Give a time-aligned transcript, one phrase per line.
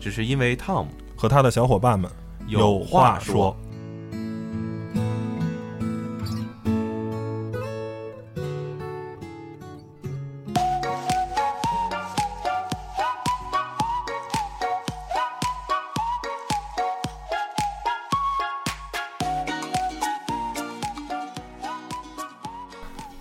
[0.00, 2.10] 只是因为 Tom 和他的小伙伴们
[2.46, 3.54] 有话说。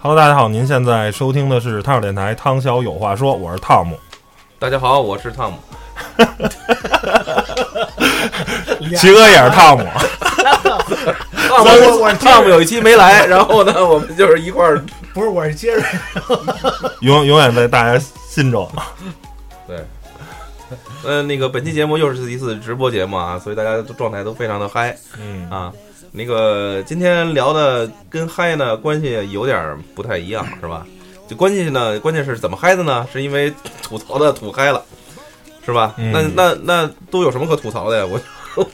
[0.02, 4.00] Hello，大家好，您现在收听的是汤小电台，汤小有话说，我是汤姆。
[4.58, 5.58] 大家好，我是汤姆。
[8.98, 9.86] 齐哥也是汤姆。
[11.50, 14.82] 我我汤姆有一期没来，然后呢，我们就是一块儿。
[15.14, 15.84] 不是，我是杰瑞。
[17.02, 18.70] 永永远在大家心中。
[19.68, 19.78] 对。
[21.04, 24.96] 呃，那个本期节目又是一次直播节目啊，所以大家状态都非常的嗨。
[25.20, 25.72] 嗯啊。
[26.12, 30.84] 那个今天聊的跟嗨呢关系有点不太一样，是吧？
[31.28, 33.08] 就关系呢，关键是怎么嗨的呢？
[33.14, 33.54] 是因为
[33.84, 34.84] 吐槽的吐嗨了，
[35.66, 35.94] 是吧？
[35.98, 38.06] 那那那都有什么可吐槽的呀？
[38.06, 38.20] 我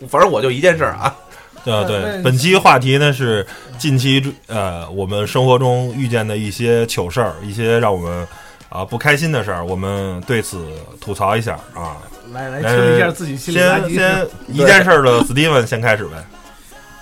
[0.08, 1.16] 反正我就一件事儿啊。
[1.64, 3.46] 对对，本期话题呢是
[3.80, 8.28] 近期呃我们生活中遇见的一些糗事儿，一些让我们
[8.70, 10.64] 啊不开心的事儿，我们对此
[11.02, 11.98] 吐槽一下啊。
[12.34, 16.24] 来来清一下自己心里先先 一件事儿的 Steven 先开始呗。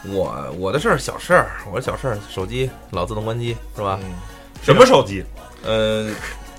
[0.05, 3.99] 我我的事儿小事儿，我的小事儿，手机老自动关机是吧？
[4.61, 5.23] 什么手机？
[5.65, 6.09] 呃，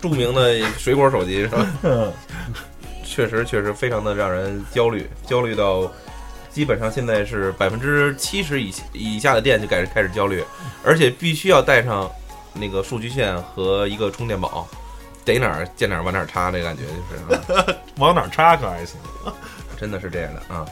[0.00, 1.66] 著名的水果手机是吧？
[3.14, 5.88] 确实确实非常的让人焦虑，焦虑到
[6.50, 10.42] 基本上现在是百分之七十以以下的店就开始开始焦虑，
[10.82, 12.10] 而且必须要带上
[12.52, 14.66] 那个数据线和一个充电宝，
[15.24, 18.98] 逮哪儿见哪儿往哪儿插，这感觉就是 往哪儿插可还行，
[19.78, 20.66] 真的是这样的啊。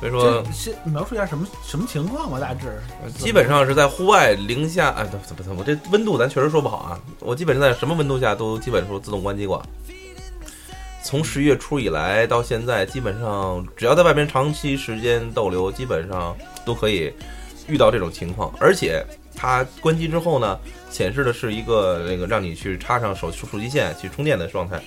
[0.00, 2.80] 所以说，先描述一下什么什么情况吧，大致。
[3.18, 6.98] 基本上是在户外零下，哎，不不不，我这温度咱确实说不好啊。
[7.20, 9.62] 我基本上在什么温度下都基本说自动关机过。
[11.04, 16.34] 从十一月初以来到现在，基本上只要在外边长期时间逗留，基本上
[16.64, 17.12] 都可以
[17.68, 18.50] 遇到这种情况。
[18.58, 19.04] 而且
[19.36, 20.58] 它关机之后呢，
[20.90, 24.82] 显示的是一个那个让你去插上手手机线去充电的状态。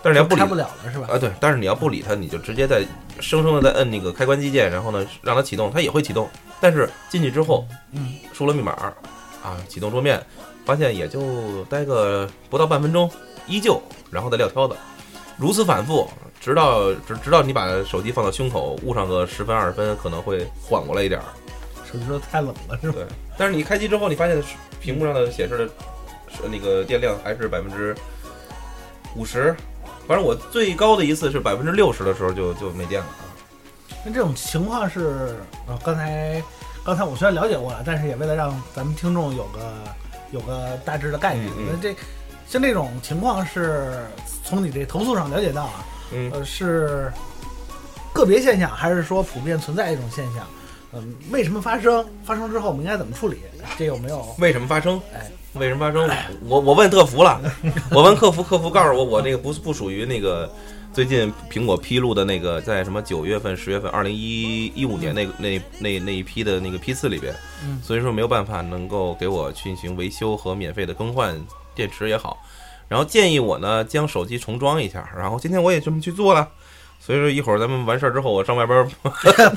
[0.00, 1.08] 但是你要不理不了了是吧？
[1.10, 2.84] 啊，对，但是你要不理它，你就直接在
[3.18, 6.30] 生生的在摁那个开关机键，然后呢让它启动，它也会启动。
[6.60, 8.72] 但是进去之后，嗯，输了密码，
[9.42, 10.24] 啊，启动桌面，
[10.64, 13.10] 发现也就待个不到半分钟，
[13.48, 14.76] 依旧，然后再撂挑子，
[15.38, 16.10] 如此反复，
[16.40, 21.26] 直到直直到你把手机放到胸口，捂上个十分二十分，可能会缓过来一点儿。
[21.90, 22.94] 手机说太冷了是吧？
[22.96, 23.06] 对，
[23.38, 24.42] 但是你开机之后，你发现
[24.80, 25.70] 屏幕上的显示
[26.42, 27.96] 的那个电量还是百分之
[29.14, 29.56] 五十。
[30.06, 33.24] 反正我最高的一次是百分之六十的时候就就没电了啊。
[34.04, 36.42] 那这种情况是呃，刚才
[36.84, 39.72] 刚才我虽然了解过了，但是也为了让咱们听众有个
[40.32, 41.48] 有个大致的概念。
[41.70, 41.94] 那这
[42.48, 44.06] 像这种情况是
[44.42, 45.84] 从你这投诉上了解到啊，
[46.32, 47.12] 呃是
[48.14, 50.46] 个别现象，还是说普遍存在一种现象？
[50.92, 52.02] 嗯，为什么发生？
[52.24, 53.36] 发生之后我们应该怎么处理？
[53.76, 54.34] 这有没有？
[54.38, 55.00] 为什么发生？
[55.14, 55.30] 哎。
[55.54, 56.08] 为什么发生？
[56.46, 57.40] 我我问客服了，
[57.90, 60.48] 我问客服，客服告诉我，我这个不不属于那个
[60.92, 67.34] 最近苹果披露的那个在什么九月份、十月份，二零一一五年那那那那一批的那个批次里边，
[67.82, 71.34] 所以说没有办法能够给我进行维修和免费的更换
[71.78, 72.36] 电池也好，
[72.88, 76.48] 然后建议我呢将手机重装一下，然后今天我也这么去做了。
[77.00, 78.86] 所以说一会儿咱们完事儿之后，我上外边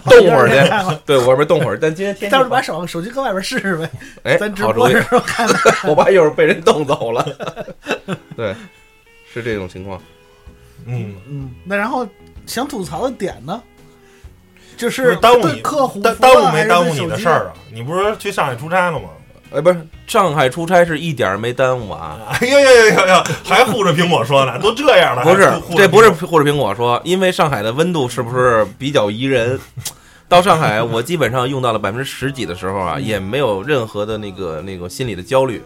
[0.05, 0.97] 冻 会儿去。
[1.03, 1.77] 对，我外边冻会儿。
[1.77, 3.89] 但今天天，到时候把手手机搁外边试试呗。
[4.23, 5.49] 哎，咱直播的时候看。
[5.89, 7.25] 我怕一会儿被人冻走了。
[8.37, 8.55] 对，
[9.33, 9.99] 是这种情况。
[10.85, 12.07] 嗯嗯，那然后
[12.45, 13.61] 想吐槽的点呢，
[14.77, 17.53] 就是耽误你客户，耽耽误没耽误你的事儿啊？
[17.73, 19.09] 你不是去上海出差了吗？
[19.53, 22.19] 哎，不是，上海出差是一点没耽误啊！
[22.39, 29.59] 哎呀呀呀呀，还护着苹果说呢，都这样了，不是，这不是护着苹果说，因为上海的温度是不是比较宜人？
[30.29, 35.61] 到上海，我基本上用到了百分之十几的时候啊，也没有任何的那个那个心理的焦虑，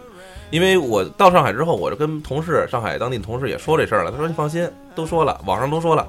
[0.50, 6.04] 因为我到上海之后，我就跟同事，上海当地同事也说这事儿了，他说你放心，都说了，网上都说了，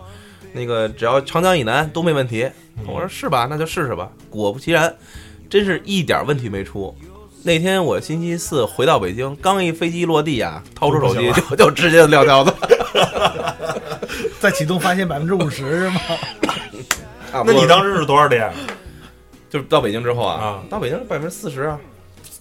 [0.52, 2.50] 那个只要长江以南都没问题。
[2.88, 3.46] 我说是吧？
[3.48, 4.10] 那就试试吧。
[4.32, 4.92] 果不其然，
[5.48, 6.96] 真是一点问题没出。
[7.44, 12.54] 那天我星期四回到北京，刚一飞机落地啊，掏出手机就 就直接撂挑子，
[14.40, 16.02] 再启动发现百分之五十是吗？
[17.46, 18.52] 那你当时是多少电？
[19.50, 21.80] 就是到北京之后啊啊，到北京百分之四十啊，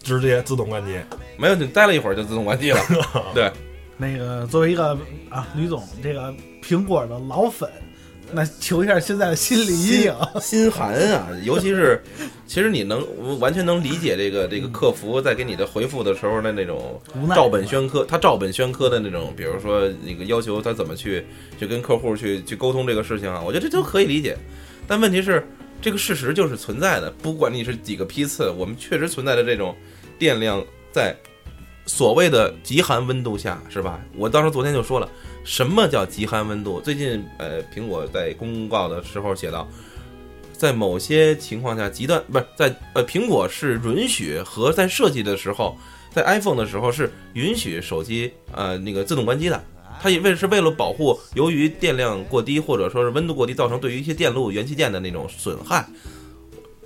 [0.03, 0.99] 直接自动关机。
[1.37, 2.81] 没有，你待了一会儿就自动关机了。
[3.33, 3.51] 对，
[3.97, 4.97] 那个作为一个
[5.31, 7.71] 啊，吕总这个苹果的老粉，
[8.32, 10.14] 那求一下现在的心理阴影。
[10.40, 12.02] 心寒啊， 尤其是，
[12.46, 13.05] 其实你能
[13.38, 21.25] 完全能理解这个这个客服在给你的回复的时候的那种无奈照本宣科，他照本宣科的那种，比如说那个要求他怎么去
[21.58, 24.37] 去跟客户去去沟通这个事情啊，我觉得这都可以理解。
[24.87, 25.46] 但问题是，
[25.81, 29.75] 这个事实就是存在的，不管你是几个批次，我们确实存在的这种
[30.19, 31.17] 电量在
[31.87, 34.00] 所谓的极寒温度下，是吧？
[34.17, 35.08] 我当时昨天就说了，
[35.47, 36.81] 什么叫极寒温度？
[36.81, 39.67] 最近呃，苹果在公告的时候写到。
[40.53, 45.79] 在某些情况下，极端不是在呃，苹果是允许和在设计的时候，
[46.11, 49.63] 在 iPhone 的时候是允许手机呃那个自动关机的。
[50.01, 55.87] 它也为是为了保护由于电量过低或者说是温度过低造成对于一些电路、元器件的那种损害。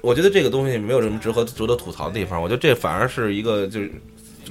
[0.03, 2.43] 我觉得这个东西没有什么值得值得吐槽的地方。
[2.43, 3.91] 我觉得这反而是一个就是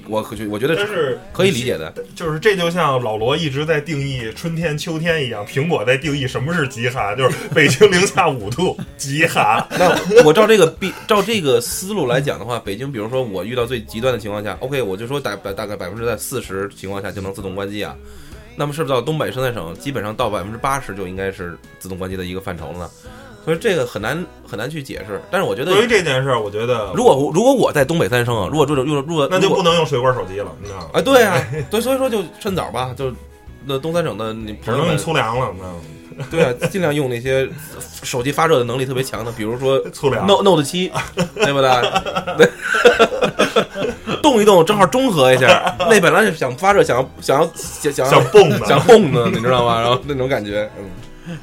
[0.08, 1.94] 我可我觉得但是可以理解的。
[2.16, 9.66] 就是这就像老罗一直在定义春天、秋天一样，苹果在定义什么是极寒，就是北京零下五度，极寒。
[9.78, 17.96] 那我照这个比照这个思路来讲的话，北京比如说我遇到最极端的情况下，OK，我就说大大大概百分之在四十情况下就能自动关机啊。
[18.56, 22.90] 那么是不是到东北生态省，基本上到百分之八十就应该是自动关机的一个范畴了呢？
[23.50, 25.20] 所以这个很难很难去解释。
[25.32, 30.86] 但是我觉得对于这件事儿，我觉得如果如果我在东北三生啊，如果住着如果那就不能用水果手机了，你知道吗？
[30.94, 33.12] 啊，对啊， 对，所以说就趁早吧，就
[33.66, 35.80] 那东三省的你只能用粗粮了，你知道吗？
[36.30, 37.50] 对啊，尽量用那些
[38.04, 40.92] 手机发热的能力特别强的，比如说 粗粮 Note Note 七，
[41.36, 41.72] 对不对？
[42.38, 42.50] 对，
[44.22, 45.76] 动一动正好中和一下。
[45.80, 49.80] 那本来是想发热，想要想要想想想蹦的想蹦的，你知道吗？
[49.82, 51.38] 然后那种感觉，嗯，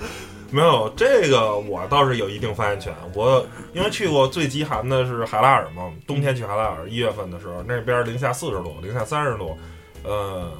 [0.50, 2.94] 没有这个，我倒是有一定发言权。
[3.14, 9.56] 我因为去过最极寒的是海拉尔嘛，冬天去海拉尔，一月份的时候，那边零下四十度，零下三十度，
[10.04, 10.52] 呃，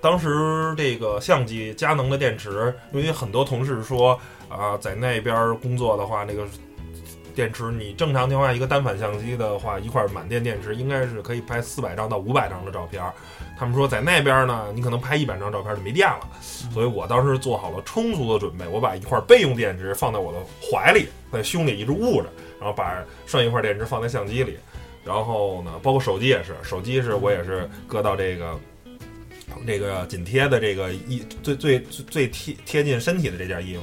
[0.00, 4.18] 当时这个相机佳能的电池，因为很多同事说
[4.48, 6.44] 啊、在那边工作的话，那个
[7.34, 13.02] 电池你正常情况下一个单反相机的话，一块满电电池应该是可以拍四百张到五百张的照片。
[13.56, 16.28] 他们说在那边呢，你可能拍一百张照片就没电了，
[16.72, 22.28] 所以我当时做好了充足的准备，我把一块备用电池放在我的怀里，在胸里一直捂着，
[22.58, 24.58] 然后把剩一块电池放在相机里，
[25.04, 28.58] 然后呢，包括手机也是，手机是我也是搁到这个
[29.64, 33.82] 这个紧贴的这个衣最最最最贴贴近身体的这件衣服，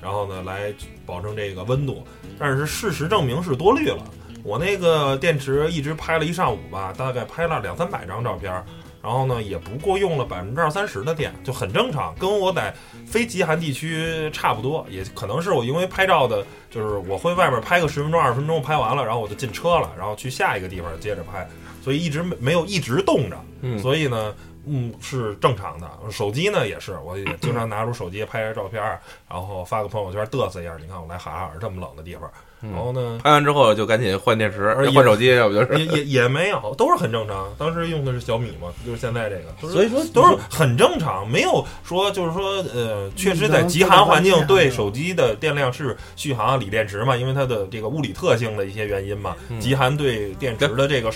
[0.00, 0.72] 然后呢来
[1.04, 2.06] 保证这个温度。
[2.38, 4.02] 但是事实证明是多虑了，
[4.42, 8.64] 我那个电池一直拍了一上午吧，大概拍了两三百张照片儿。
[9.02, 12.74] 然后呢，也不过用了百分之二三十的电，就很正常，跟我在
[13.06, 14.86] 非极寒地区差不多。
[14.90, 21.48] 也可能是我因为拍照的，就是我会外边拍个十分钟、二十分钟，拍完了，然后我就进车了，然后去下一个地方接着拍，
[21.82, 23.36] 所以一直没没有一直冻着。
[23.62, 24.34] 嗯所以呢，
[24.66, 25.90] 嗯，是正常的。
[26.10, 30.76] 手机呢也是，我也经常拿出手机拍拍照片儿，然后发个朋友圈嘚瑟一下。
[30.78, 32.30] 你看我来哈尔这么冷的地方，
[32.62, 35.78] 然后呢，拍完之后就赶紧换电池而、且换手机，要不就是。
[35.78, 37.52] 也也也没有，都是很正常。
[37.56, 51.10] 当时用的是小米嘛，就是现在这个，所以说都是很正常，没有说就是说呃，确实在极寒环境对手机的电量是续航锂电池嘛，因为它的这个物理特性的一些原因嘛，极寒对电池的这个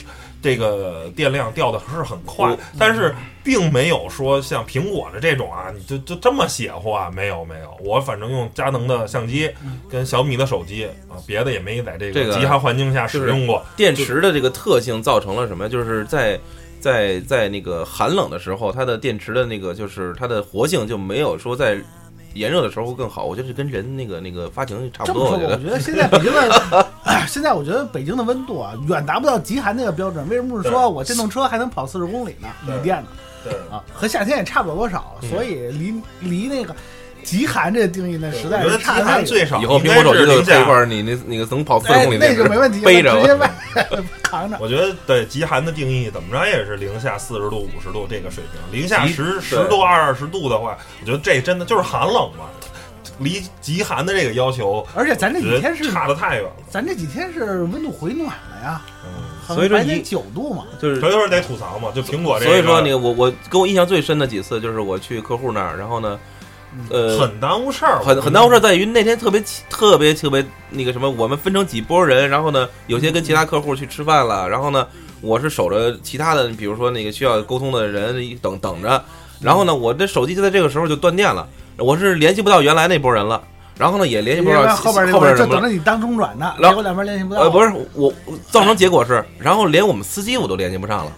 [0.44, 7.10] 这个电量掉的是很快，但是并没有说像苹果的这种啊，你就就这么邪乎啊？
[7.10, 9.50] 没有没有，我反正用佳能的相机
[9.88, 13.64] 跟小米的手机啊，别的也没在这这个个极寒环境下使用过。
[13.74, 15.66] 电池的这个特性造成了什么？
[15.66, 16.38] 就是在
[16.78, 21.78] 在在那个寒冷的时候，它的电池的那个就是它的活性就没有说在
[22.34, 23.24] 炎热的时候会更好。
[23.24, 25.30] 我觉得是跟人那个那个发情差不多。
[25.30, 26.84] 我觉得我觉得现在北京的，现
[27.44, 30.26] 在我觉得北京的温度啊，远达不到极寒那个标准。
[30.28, 32.48] 为什么是说我电动车还能跑四十公里呢？
[32.66, 33.04] 对锂电的
[33.44, 33.52] 对。
[33.70, 36.74] 啊，和夏天也差不了多少，所以离离那个
[37.22, 39.04] 极寒这个定义呢，实在是差得太远。
[39.04, 43.50] 寒最少以后苹果手机就是零下配一块儿，你那那个能跑四十哎公里，那就没问题了，背着直接外
[44.22, 44.56] 扛着。
[44.60, 48.80] 我觉得对极寒的定义怎么着也是零下四十度、五十度这个水平。
[48.80, 52.46] 零下十十对度、二十度的话，我觉得这真的就是寒冷嘛。
[53.18, 56.50] 离极寒的这个要求，而且咱这几天是，差的太远了。
[56.70, 60.64] 咱这几天是温度回暖了呀，嗯，所以说一像白天九度嘛。
[60.80, 66.18] 就是所以说得吐槽嘛，就苹果这个，所以说，那个我我给我印象最深的几次就是我去客户那儿，然后呢，
[66.90, 74.86] 呃，很耽误事儿，很很耽误事儿，在于那天特别特别特别那个什么，我们分成几拨人，然后呢，有些跟其他客户去吃饭了，然后呢，
[75.20, 79.02] 我是守着其他的，比如说那个需要沟通的人等等着，
[79.40, 81.46] 然后呢，我的手机就在这个时候就断电了，
[81.78, 83.42] 我是联系不到原来那波人了。
[83.76, 87.40] 然后呢也联系不到后边后边就等着你当中转呢，然后结果两边联系不到。
[87.40, 91.10] 呃，不是我我造成结果是，然后连我们司机我都联系不上了，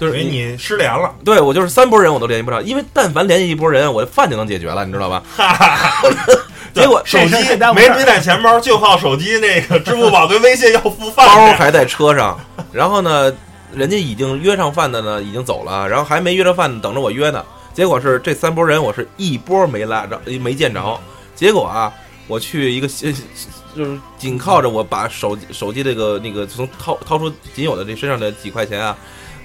[0.00, 1.14] 就是你失联了。
[1.24, 5.22] 对我就是三波人我都联系不上，因为但凡联系一波人，我饭就能解决了，你知道吧？
[5.36, 6.08] 哈哈
[6.74, 7.34] 结果手机
[7.72, 11.24] 没没带钱包，就靠手机那个支付宝跟微信要付饭。
[11.28, 12.36] 包还在车上，
[12.72, 13.32] 然后呢，
[13.72, 17.44] 人家已经约上饭的呢，已经走了，然后还没约着饭，等着我约呢。
[17.74, 21.00] 结果是这三拨人，我是一波没拉着，没见着。
[21.34, 21.92] 结果啊，
[22.28, 28.96] 我去一个就是紧靠着我把手手机这个那个从掏掏出仅有的这身上的几块钱啊，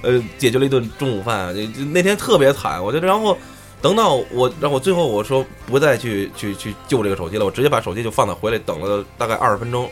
[0.01, 1.55] 呃，解决了一顿中午饭。
[1.93, 3.37] 那天特别惨，我就然后
[3.81, 9.89] 等到我，然后我最后我说不再去去去救这个手机了，我直接把手机就放到回来，等了大概二十分钟，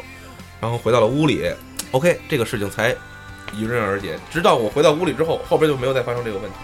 [0.60, 1.50] 然后回到了屋里。
[1.92, 2.94] OK，这个事情才
[3.58, 4.20] 迎刃而解。
[4.30, 6.58] 直到我回到屋里之后，后边就没有再发生这个问题。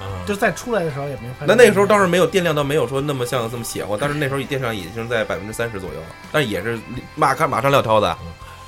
[0.00, 1.48] 嗯就再出来的时候也没发现。
[1.48, 6.78] 那那个时候倒是没有电量，倒没有说那么像这么邪乎，但是那时候电量已经在百分之三十左右了，但也是
[7.14, 8.14] 马看马上撂挑子。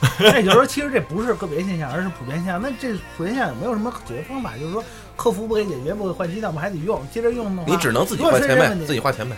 [0.18, 2.60] 那也就是说，其实这不是个别现象，而是普遍现象。
[2.60, 4.50] 那这普遍现象有没有什么解决方法？
[4.58, 4.82] 就是说，
[5.14, 9.36] 客服不给解决，不给换机，那我们还得用，接着用的话，你只能自己花钱呗，自己花钱呗，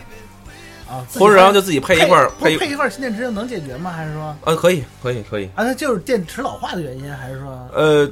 [0.88, 3.92] 啊，或者然后就自己配一块儿配配配一块儿新电池就能解决吗？
[3.92, 8.10] 还是说啊，可以可以可以，啊，那就是电池老化的原因，还是说呃。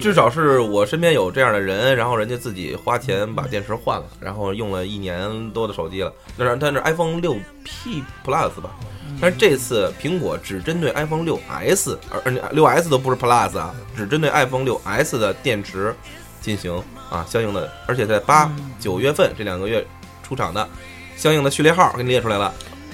[0.00, 6.12] 至少是我身边有这样的人，然后人家自己花钱把电池换了，然后用了一年多的手机了。
[6.36, 8.70] 但是但是 iPhone 六 P Plus 吧，
[9.20, 15.94] 但是这次苹果只针对 iPhone 六 S，而而六 S 都不是 Plus 啊，只针对 iPhone 六 S 的电池
[16.40, 19.86] 进行啊相应的，而且在八九月份这两个月
[20.22, 20.66] 出厂的
[21.16, 22.52] 相应的序列号给你列出来了。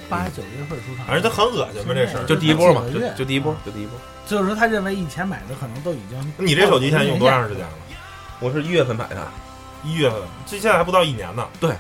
[0.09, 2.25] 八九月份出厂，反正他很恶心吧这事儿。
[2.25, 2.83] 就第一波嘛，
[3.17, 3.99] 就第一波，就第一波。
[4.27, 6.35] 就是说他认为以前买的可能都已经。
[6.37, 7.73] 你这手机现在用多长时间了？
[8.41, 9.27] 我是一月份买的，
[9.83, 11.49] 一月份，这现在还不到一年呢。
[11.59, 11.75] 对，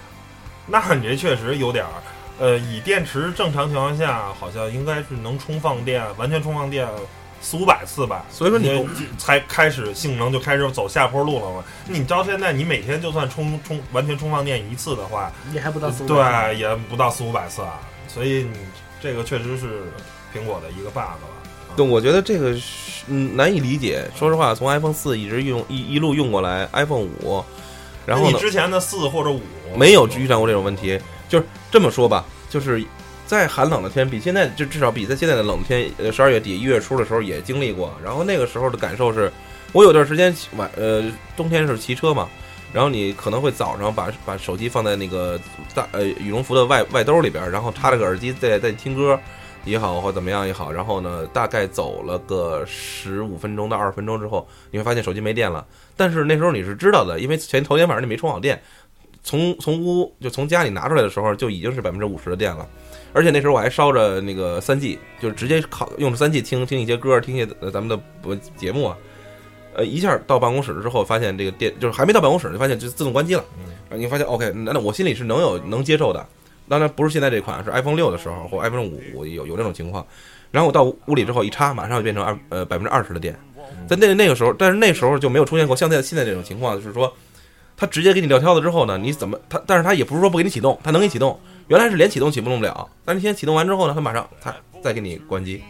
[0.66, 1.90] 那你这确实有点儿，
[2.38, 6.88] 呃，以电池正常情况下，好像应该是能充放电，完全充放电
[7.42, 8.24] 四五百次吧。
[8.30, 8.88] 所以说你
[9.18, 11.64] 才开始性能就开始走下坡路了嘛。
[11.84, 16.06] 你到现在，你每天就算充充完全充放电一次的话，也还不到四五。
[16.06, 17.80] 对，也不到四五百次啊。
[18.08, 18.58] 所以你
[18.98, 19.92] 这个确实是
[20.34, 21.35] 苹果的一个 bug 了。
[21.76, 24.04] 对，我觉得这个是嗯难以理解。
[24.16, 27.44] 说实话，从 iPhone 四一直用一一路用过来，iPhone 五，
[28.06, 29.40] 然后你呢之前的四或者五
[29.76, 30.98] 没有遇上过这种问题。
[31.28, 32.84] 就是这么说吧，就是
[33.26, 37.92] 在寒冷的天，比现在就至少比在现在的冷天，呃，十二月底一月初的时候也经历过。
[38.02, 39.30] 然后那个时候的感受是，
[39.72, 41.04] 我有段时间晚呃
[41.36, 42.28] 冬天是骑车嘛，
[42.72, 45.36] 然后你可能会早上把把手机放在那个
[45.74, 49.18] 大呃羽绒服的外外兜里边，然后插了个耳机在在听歌。
[49.66, 55.66] 也好，或怎么样也好，然后呢，大概走了个十五分钟到二十分钟之后，你会发现手机没电了。
[55.96, 58.62] 但是那时候你是知道的，因为前头天晚上你没充好电，
[59.22, 62.66] 从从屋就从家里拿出来的时候就已经是百分之五十的电了。
[63.12, 68.00] 而且那时候我还烧着那个三 G，就是直接靠用着三 G 听听一些歌，听一些咱们的
[68.56, 68.96] 节目啊。
[69.74, 73.44] 呃，一下到办公室之后，发现这个电就是还没到办公室，就发现就自动关机了。
[73.90, 76.26] 嗯，你发现 OK，那那我心里是能有能接受的。
[76.68, 80.06] 当然不是现在这款，是 iPhone 六的时候或 iPhone 五有有这种情况。
[80.50, 83.36] 然后我到屋里之后一插，马上就变成二呃百分之二十的电。
[83.88, 87.12] 在那那个时候，但是那时候就没有出现过像在现在这种情况，就是说
[87.76, 89.60] 它直接给你撂挑子之后呢，你怎么它？
[89.66, 91.38] 但是它也不是说不给你启动，它能给你启动。
[91.68, 95.62] 原来是连启动启动不了，但是现在启动完之后呢，它马上它再给你关机。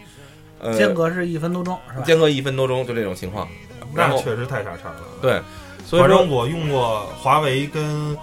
[0.61, 2.05] 呃，间隔是一分多钟，是吧？
[2.05, 3.49] 间隔一分多钟就这种情况，
[3.95, 5.00] 然后那确实太傻叉了。
[5.21, 5.41] 对，
[5.85, 8.17] 所以反说正我用过华为跟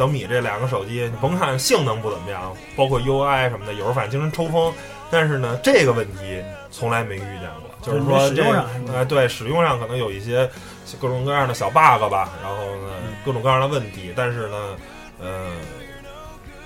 [0.00, 4.72] 小米这两个手机，你甭看性能不怎么样，包括 UI 什么的，有时候反正经常抽风，
[5.10, 7.70] 但是呢，这个问题从来没遇见过。
[7.82, 10.48] 就是说使这用上是吧呃，对使用上可能有一些
[10.98, 14.56] 各种各样的小 bug 吧，然后呢嗯各种各样的问题，但是呢，
[15.20, 15.50] 呃，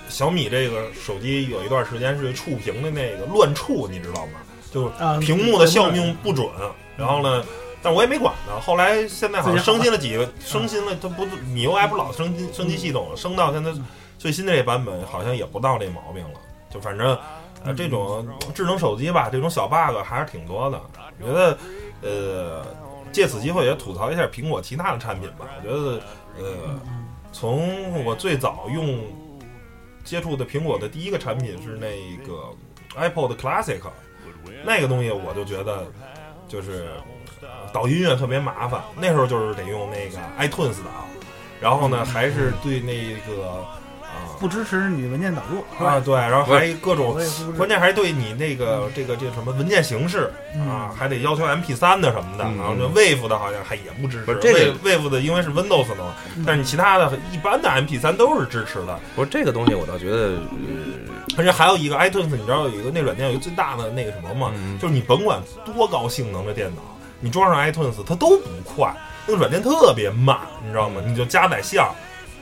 [0.08, 4.34] 小米这个手机有一段时间是触屏的那个乱触，你知道吗？
[4.72, 6.48] 就啊屏幕的效用不准，
[6.96, 7.44] 然后呢，
[7.84, 8.58] 但我也没管它。
[8.58, 13.70] 后来现在好像升级了几个，升新了，它不米 UI 不老升级升级系统，升到现在
[14.18, 16.40] 最新的这版本好像也不到这毛病了。
[16.70, 17.16] 就反正
[17.62, 20.80] 呃这种智能手机吧，这种小 bug 还是挺多的。
[21.20, 21.58] 我觉得
[22.00, 22.66] 呃
[23.12, 25.46] 借此机会也吐槽一下苹果其他的产品吧。
[25.62, 26.02] 我觉得
[26.38, 26.80] 呃
[27.30, 28.98] 从我最早用
[30.02, 32.48] 接触的苹果的第一个产品是那个
[32.96, 33.80] Apple 的 Classic。
[34.64, 35.86] 那个东西我就觉得
[36.48, 36.88] 就是
[37.72, 41.06] 导音乐特别麻烦，那时候就是得用那个 iTunes 导，
[41.60, 43.48] 然后呢还是对那个
[44.02, 47.16] 啊不支持你文件导入，啊，对，然后还各种
[47.56, 50.68] 关键还对你那个这个这个什么文件形式嗯。
[50.68, 52.56] 啊，还得要求 MP 3的什么的，嗯。
[52.58, 54.24] 然后这 Wave 的好像还也不支持。
[54.24, 56.44] 不是这个 Wave Wave 的因为是 Windows 的嘛，嗯。
[56.46, 58.98] 但是你其他的一般的 MP 3都是支持的。
[59.16, 64.52] 不是这个东西，我倒觉得，呃而且还有一个 iTunes，你知道有一个那软件有一个最大的那个什么吗？
[64.54, 66.82] 嗯就是你甭管多高性能的电脑，
[67.20, 68.94] 你装上 iTunes 它都不快，
[69.26, 71.02] 那个软件特别慢，你知道吗？
[71.04, 71.92] 你就加载项，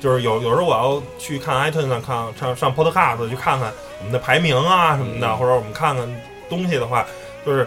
[0.00, 6.06] 就是有有时候我要去看 iTunes 上看上上 Podcast 去看看我们的排名啊什么的，嗯或者我们看看
[6.48, 7.06] 东西的话，
[7.46, 7.66] 就是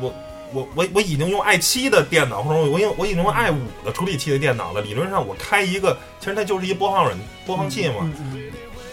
[0.00, 0.12] 我。
[0.52, 4.80] 我我我已经用 i 七的电脑，或者我用我已经用 i 五的处理器的电脑了。
[4.80, 8.39] 理论上我开一个，其实它就是一播放软播放器嘛，嗯嗯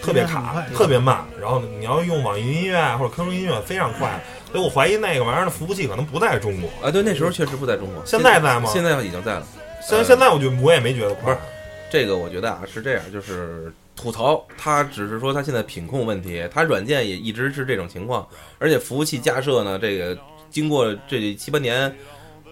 [0.08, 1.26] 特别卡，特别慢。
[1.40, 4.20] 然后呢，你要用网易音乐或者 QQ 音乐非常快，
[4.52, 6.70] 所以我怀疑那个玩意儿的服务器可能不在中国。
[6.82, 9.46] 啊，对，那时候确实不在中国，现在在吗现在已经在了。
[9.82, 11.46] 虽然现在我觉得我也没觉得快不是，
[11.92, 18.28] 这个我觉得啊是这样，就是吐槽，它只是说它现在品控问题，它软件也一直是这种情况，
[18.60, 20.18] 而且服务器架设呢，这个
[20.50, 21.94] 经过这七八年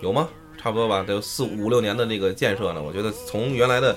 [0.02, 0.28] 有吗？
[0.58, 3.96] 差不多吧，得有四五六年的那个建设呢，我觉得从原来的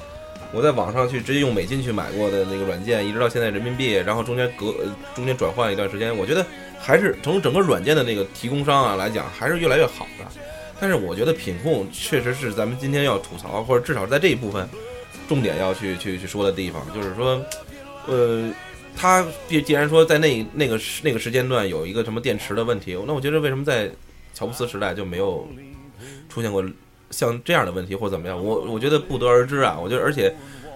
[0.52, 4.74] 我在网上去直接用美金去买过的那个软件，一直到现在人民币，然后中间隔
[5.14, 6.44] 中间转换一段时间，我觉得
[6.78, 10.24] 还是从整个软件的那个提供商啊来讲，还是越来越好的。
[10.80, 14.68] 但是我觉得品控确实是咱们今天要吐槽，或者至少在这一部分
[15.28, 17.44] 重点要去去去说的地方，就是说，
[18.06, 18.48] 呃，
[18.96, 23.90] 他既既然说在那那个那个时间段有一个什么电池的问题，那我觉得为什么在
[24.32, 25.48] 乔布斯时代就没有
[26.28, 26.64] 出现过
[27.10, 28.42] 像这样的问题或怎么样？
[28.42, 29.78] 我我觉得不得而知啊。
[29.80, 30.34] 我觉得，而且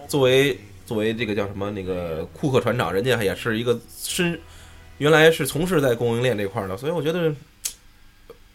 [0.08, 4.38] 作为作为这个叫什么那个库克船长，人家也是一个深
[4.98, 7.32] 原来是从事在供应链这块儿的，所以我觉得。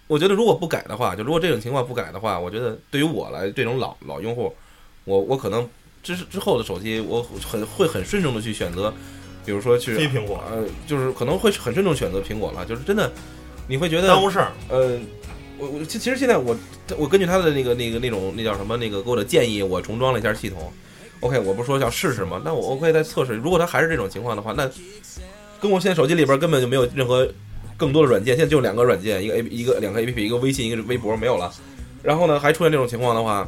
[0.09, 4.55] 我觉得如果不改的话，就如果这种情况不改的话，我觉得对于我来这种老老用户，
[5.03, 5.69] 我我可能
[6.01, 8.93] 之之后的手机，我很会很慎重的去选择，
[9.45, 13.11] 比如说去非苹果呃，就是可能会很慎重选择苹果了，就是真的，
[13.67, 14.53] 你会觉得耽误事儿。
[14.69, 14.97] 呃，
[15.59, 16.55] 我我其其实现在我
[16.97, 20.71] 我根据他的那个那个那种那叫什么那个给我的建议，我重装了一下系统。
[21.21, 22.39] OK，我不是说要试试吗？
[22.45, 24.69] 那我 OK 再测试，如果它还是这种情况的话，那
[25.59, 27.27] 跟我现在手机里边根本就没有任何
[27.75, 31.51] 更多的软件，现在就两个软件，一个 A 一个两个 APP，一个微信，一个微博，没有了。
[32.03, 33.47] 然后呢，还出现这种情况的话，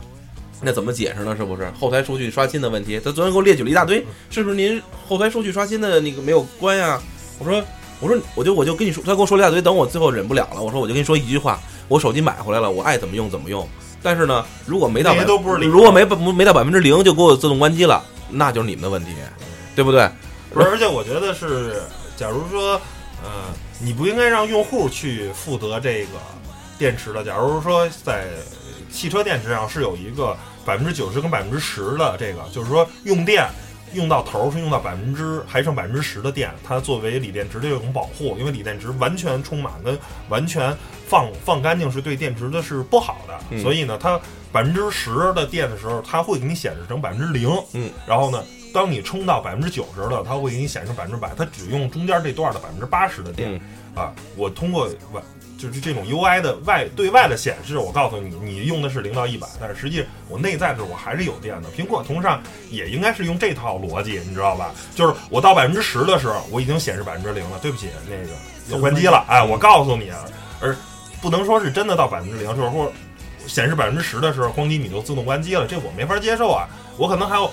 [0.63, 1.35] 那怎么解释呢？
[1.37, 2.99] 是不是后台数据刷新的问题？
[2.99, 6.99] 他昨天给我列举了一大堆，是不是您后台数据刷新的那个没有关呀？
[7.37, 7.63] 我说
[7.99, 13.67] 我说我就我就跟你说，他跟我说了一大堆，等我最后忍不了了，我说我就跟你说一句话，我手机买回来了，我爱怎么用怎么用。
[14.01, 19.11] 但是呢，如果没到百那些都不是如果没没到百分之零就给我自动关机了，那就是你们的问题，
[19.75, 20.09] 对不对？
[20.53, 21.81] 不是，而且我觉得是，
[22.15, 22.79] 假如说，
[23.21, 23.29] 呃，
[23.79, 26.11] 你不应该让用户去负责这个
[26.77, 27.23] 电池的。
[27.25, 28.27] 假如说在
[28.89, 33.45] 汽车电池上是有一个百分之九十跟百分之十的这个，就是说用电
[33.93, 39.97] 用到头儿是用到百分之还剩百分之十的电，它作为锂电池的一种保护，因为锂电池完全充满跟
[40.29, 40.75] 完全
[41.07, 44.19] 放放干净是对电池的是不好的，嗯所以呢，它
[44.51, 48.43] 百分之十的电的时候，它会给你显示成百分之零，嗯，然后呢。
[48.71, 53.59] 当你充到百分之九十了，它会给你显示百分之百，它只用中间这段的百分之八十的电、嗯
[53.95, 54.13] 啊。
[54.35, 55.19] 我通过外
[55.59, 61.69] 就是这种 UI 的外对外的显示，我告诉你，你用的是零到一百，但是实际我内在的时候我还是有电的。
[61.77, 62.41] 苹果同上
[62.71, 64.73] 也应该是用这套逻辑，你知道吧？
[64.95, 68.33] 就是我到百分之十的时候，我已经显示百分之零了，对不起，那个
[68.69, 70.09] 要关机了，哎，我告诉你，
[70.61, 70.73] 而
[71.21, 72.89] 不能说是真的到百分之零，就是或
[73.45, 76.65] 显示百分之十的时候，咣叽你就自动关机了，这我没法接受啊！
[76.95, 77.51] 我可能还有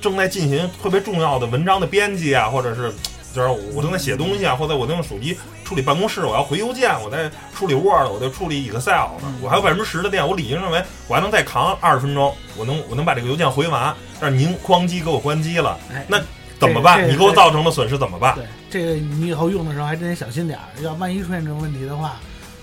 [0.00, 2.92] 正在进行特别重要的文章的编辑啊，或者是
[3.34, 16.20] 就是我正在写东西啊，或者我在用手机处理办公室，我要回邮件，我在处理 Word，我在处理 Excel 呢，我还有百分之十的电，我理应认为我还能再扛二十分钟，我能我能把这个邮件回完，但是您哐叽给我关机了，哎，那
[16.58, 17.08] 怎么办？
[17.08, 18.34] 你给我造成的损失怎么办？
[18.34, 22.16] 对这个你以后用的时候还真得小心点儿，要万一出现这种问题的话，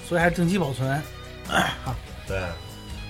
[0.08, 1.02] 所以还是定期保存。
[2.28, 2.42] 对，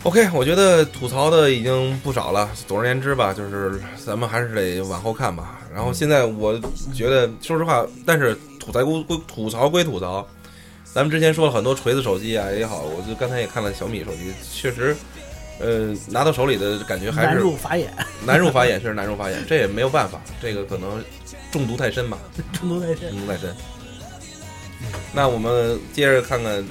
[0.03, 2.49] OK，我觉得吐槽的已经不少了。
[2.65, 5.59] 总而言之吧，就是咱们还是得往后看吧。
[5.73, 6.57] 然后现在我
[6.93, 10.25] 觉得，说实话，但是吐槽归归吐槽归吐槽，
[10.93, 14.95] 咱们之前说了很多锤子手机啊也好，我就刚才也看了小米手机，确实，
[15.59, 17.93] 呃，拿到手里的感觉还是 难是入法眼，
[18.25, 21.03] 难入法眼，确实难入法眼，这也没有办法，这个可能
[21.51, 22.17] 中毒太深吧。
[22.53, 23.09] 中毒太深。
[23.11, 23.53] 中毒太深。
[25.13, 26.63] 那我们接着看看，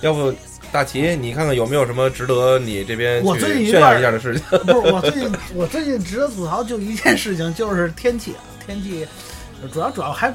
[0.00, 0.32] 要不
[0.76, 4.58] 大齐，你看看有没有什么值得你这边我最近一段耀一下的事情？
[4.58, 9.08] 不是我最近，我最近值得吐槽就一件事情，就是天气啊，天气
[9.72, 10.30] 主要主要还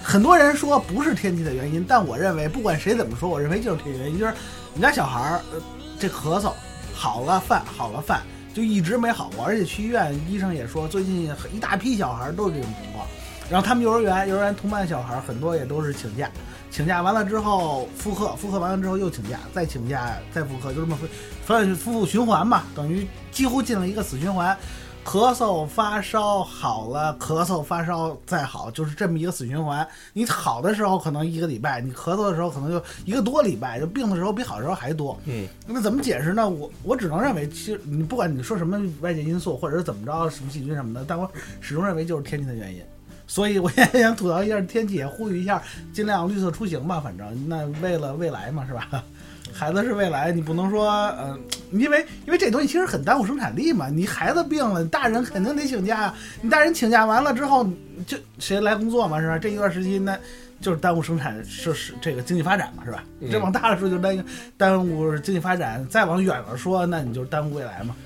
[0.00, 4.32] 很多人说不是天气的原因，但我认为不管谁怎么说，我认为就是天气原因，就是
[4.74, 5.60] 你家小孩儿、呃、
[5.98, 6.52] 这咳嗽
[6.94, 8.22] 好了犯好了犯，
[8.54, 13.04] 就一直没好过，而且去医院，医生也说最近一大批小孩都是这种情况。
[13.50, 16.30] 然后他们幼儿园，幼儿园同班小孩很多也都是请假，
[16.70, 20.96] 请假完了之后复课，复课完了之后又请假，再请假，再复课，就这么
[21.44, 24.56] 反反复复循环吧，等于几乎进了一个死循环。
[25.04, 29.86] 咳嗽发烧好了，咳嗽发烧再好，就是这么一个死循环。
[30.12, 35.18] 你好的时候可能一个礼拜，你咳嗽的时候可能就一个多礼拜，就病的时候比好的时候还多。
[35.24, 36.46] 嗯，那怎么解释呢？
[36.46, 41.30] 我我只能认为，其实你不管你说什么外界因素，或者是怎么着，什么细菌什么的，但我
[41.62, 42.82] 始终认为就是天气的原因。
[43.28, 45.62] 所以我也想吐槽一下天气，也呼吁一下，
[45.92, 46.98] 尽量绿色出行吧。
[46.98, 49.04] 反正那为了未来嘛，是吧？
[49.52, 51.40] 孩子是未来，你不能说，嗯，
[51.72, 53.88] 因为因为这东西其实很耽误生产力嘛。
[53.88, 56.12] 你孩子病了，大人肯定得请假。
[56.40, 57.68] 你大人请假完了之后，
[58.06, 59.38] 就谁来工作嘛，是吧？
[59.38, 60.16] 这一段时期那
[60.60, 63.02] 就是耽误生产，是是这个经济发展嘛，是吧？
[63.30, 64.24] 这往大了说就耽
[64.56, 67.96] 耽误经济发展，再往远了说，那你就耽误未来嘛。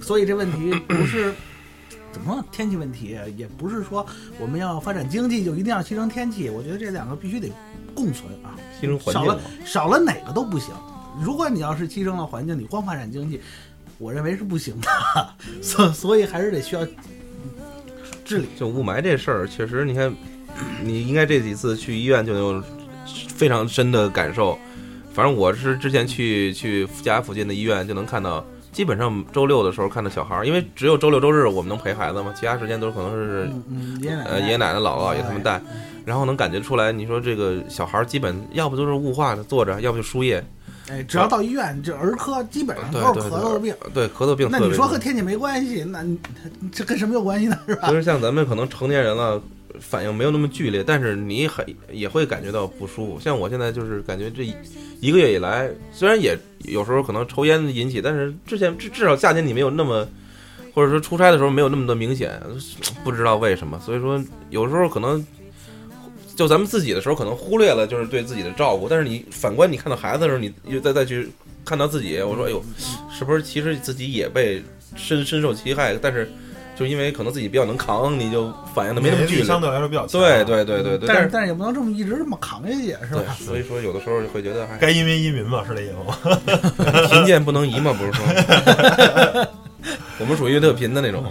[0.00, 1.32] 所以这问题不是
[2.16, 4.04] 怎么说天气问题，也不是说
[4.40, 6.48] 我们要发展经济就一定要牺牲天气。
[6.48, 7.52] 我觉得这两个必须得
[7.94, 10.74] 共存啊，牺牲环境少了少了哪个都不行。
[11.22, 13.38] 如果你要是牺牲了环境，你光发展经济，
[13.98, 14.88] 我认为是不行的。
[15.60, 16.86] 所所以还是得需要
[18.24, 18.46] 治理。
[18.58, 20.10] 就雾霾这事儿，确实，你看，
[20.82, 22.64] 你应该这几次去医院就有
[23.28, 24.58] 非常深的感受。
[25.12, 28.42] 反正我是之前去去家附近的医院，就能看到，
[28.76, 35.58] 基本上周六的时候看到小孩儿，因为只有周六周日我们能陪孩子嘛，其他时间都可能是嗯，爷爷奶奶呃爷爷奶奶、姥姥姥爷他们带，
[36.04, 40.44] 然后能感觉出来，你说这个小孩儿基本要不就是雾化的坐着，要不就输液，
[40.90, 43.74] 哎，只要到医院，这儿科基本上都是咳嗽的病。
[43.94, 44.70] 对咳嗽病那你。
[44.74, 46.04] 说和天气没关系，那
[46.70, 47.58] 这跟什么有关系呢？
[47.66, 47.94] 是吧就？
[47.94, 49.40] 是像咱们可能成年人了，
[49.80, 53.20] 反应没有那么剧烈，但是你很也会感觉到不舒服。
[53.20, 54.44] 像我现在就是感觉这
[55.00, 60.08] 一个月以来，虽然也有时候可能抽烟引起，但是之前至至少夏天你没有那么，
[60.74, 62.40] 或者说出差的时候没有那么的明显，
[63.04, 63.80] 不知道为什么。
[63.80, 65.24] 所以说有时候可能。
[66.36, 71.30] 就咱们自己的时候，可能忽略了就是对自己的照顾，但是你反观你看到孩子的时候，你又再再去
[71.64, 72.62] 看到自己，我说哎呦，
[73.10, 74.62] 是不是其实自己也被
[74.96, 75.96] 深深受其害？
[75.96, 76.30] 但是
[76.78, 79.44] 就因为可能自己比较能扛，你就反应的没那么剧烈。
[79.44, 83.22] 相对来说比较强对对对对对，但但是但是也不能这么一直这么扛下去，是，吧？
[83.38, 86.38] 所以说有的时候就会觉得还该移民移民嘛，是这意思吗？
[87.10, 88.24] 贫贱不能移嘛，不是说。
[90.18, 91.24] 我们属于特贫的那种，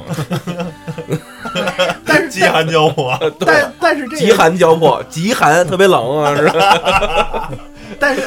[2.05, 7.51] 但是 饥寒交迫，但但是这极寒交迫，极寒特别冷啊，是吧？
[7.99, 8.21] 但是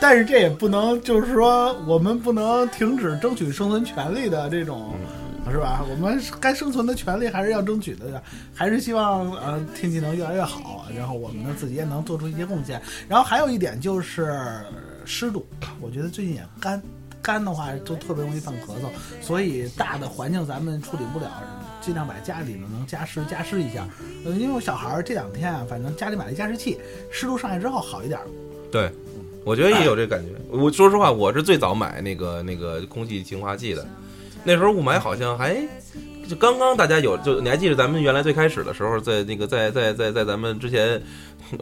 [0.00, 4.94] 但是这也不能就是说我们不能停止争取生存权利的这种。
[5.50, 5.84] 是吧？
[5.88, 8.22] 我们该生存的权利还是要争取的，
[8.54, 12.80] 还是希望呃天气能越来越好，然后我们呢自己也能做出一些贡献。
[13.08, 14.62] 然后还有一点就是
[15.04, 15.46] 湿度，
[15.80, 16.80] 我觉得最近也干，
[17.20, 21.30] 干的话就特别容易犯咳嗽，所以大的环境咱们处理不了，
[21.80, 23.88] 尽量把家里呢能加湿加湿一下。
[24.24, 26.78] 呃，因为我小孩这两天啊，反正家里买了加湿器，
[27.10, 28.20] 湿度上来之后好一点。
[28.70, 28.90] 对，
[29.44, 30.30] 我觉得也有这感觉。
[30.48, 33.86] 我说实话，我是最早买那个那个空气净化器的，
[34.44, 35.56] 那时候雾霾好像还
[36.28, 41.00] 就刚刚大家有，就你还记得咱们原来最开始的时候，在那个在在在在咱们之前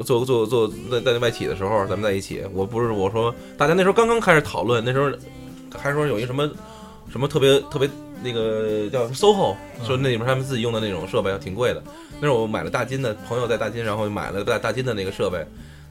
[0.04, 5.10] 做做做在在外企的时候，咱们在一起，我不是我说大家那时候刚刚开始讨论，那时候
[5.76, 6.48] 还说有一什么
[7.10, 7.88] 什么特别特别
[8.22, 9.54] 那个叫 SOHO，
[9.86, 11.82] 说那里面他们自己用的那种设备挺贵的。
[12.20, 15.38] 那时候我买了大金的，朋友在大金，然后买了大大金的那个设备。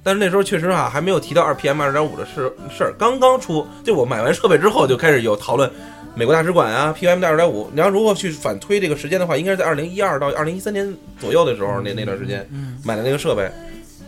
[0.04, 3.66] 但是那时候确实啊，还没有提到二 PM 二点五的事事儿，刚刚出。
[3.84, 5.70] 就我买完设备之后，就开始有讨论
[6.18, 7.70] 美国大使馆啊，PM 二点五。
[7.72, 13.48] 你要如果去反推这个时间的话，应该是在二零一二到二零一三年左右的时候，那那段时间嗯，买的那个设备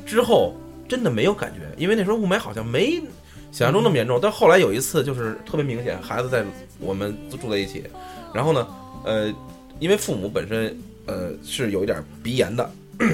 [0.08, 0.56] 之后，
[0.88, 2.96] 真的没有感觉，因为那时候雾霾好像没
[3.52, 4.18] 想象中那么严重。
[4.20, 6.44] 但后来有一次就是特别明显，孩子在
[6.80, 7.84] 我们都住在一起，
[8.34, 8.68] 然后呢，
[9.06, 9.32] 呃，
[9.78, 12.68] 因为父母本身呃是有一点鼻炎的。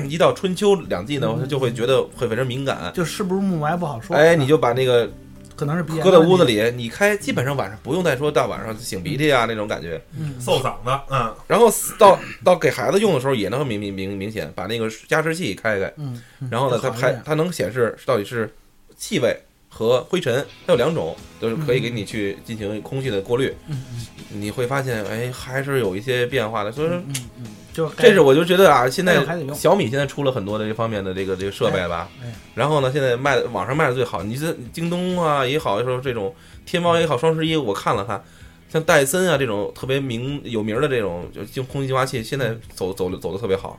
[0.09, 4.15] 一到春秋两季呢，他就会觉得会非常敏感，就是不是雾霾不好说。
[4.15, 5.07] 哎，你就把那个
[5.55, 10.01] 可能是鼻炎搁在屋子，里，你开，基本上晚上不用再说到晚上擤鼻涕啊那种感觉。
[10.17, 16.49] 嗯，受嗓子，嗯，然后到到给孩子用的时候也能明明明明显，把那个加湿器开开，嗯，嗯。
[16.51, 17.15] 然后呢，它就好一点。
[17.15, 18.53] 排它能显示到底是
[18.97, 19.35] 气味
[19.69, 23.53] 和灰尘，它有两种，就是可以给你去进行空气的过滤。
[23.67, 23.83] 嗯。
[24.29, 26.71] 你会发现，哎，还是有一些变化的。
[26.71, 29.21] 所以说，嗯嗯嗯，就这是我就觉得啊，现在
[29.53, 32.07] 小米现在出了很多的这方面的这个这个设备吧
[32.53, 36.33] 然后呢，现在卖的网上卖的最好，你这京东啊也好，说这种
[36.65, 38.23] 天猫也好，双十一我看了看，
[38.71, 43.77] 像戴森啊这种特别名有名的这种就净空气净化器，现在走走的走的特别好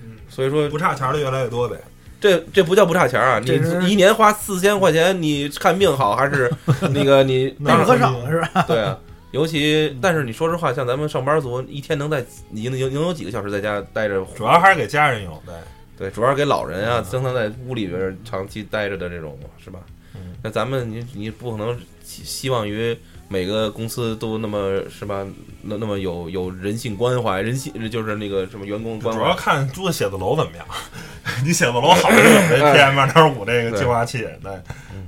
[0.00, 1.76] 嗯，所以说不差钱儿的越来越多呗。
[2.20, 3.40] 这这不叫不差钱啊！
[3.40, 3.50] 你
[3.90, 6.48] 一年花四千块钱，你看病好还是
[6.94, 8.62] 那个你必不可少了是吧？
[8.68, 8.96] 对啊，
[9.32, 14.24] 尤其，但是你说实话，像咱们上班族，一天能在你能能能有几个小时在家待着？
[14.36, 15.54] 主要还是给家人用，对，
[15.98, 19.80] 对，主要是给老人啊，经常在屋里边长期待着的这种，是吧？
[20.14, 22.94] 嗯那咱们你你不可能希希望于
[23.28, 25.24] 每个公司都那么是吧？
[25.62, 29.22] 那那么有有人性关怀，人性就是那个什么员工关怀。
[29.22, 30.66] 主要看租的写字楼怎么样。
[31.46, 34.52] 你写字楼好，就有这 PM 二点五这个净化器，对，
[34.92, 35.06] 嗯，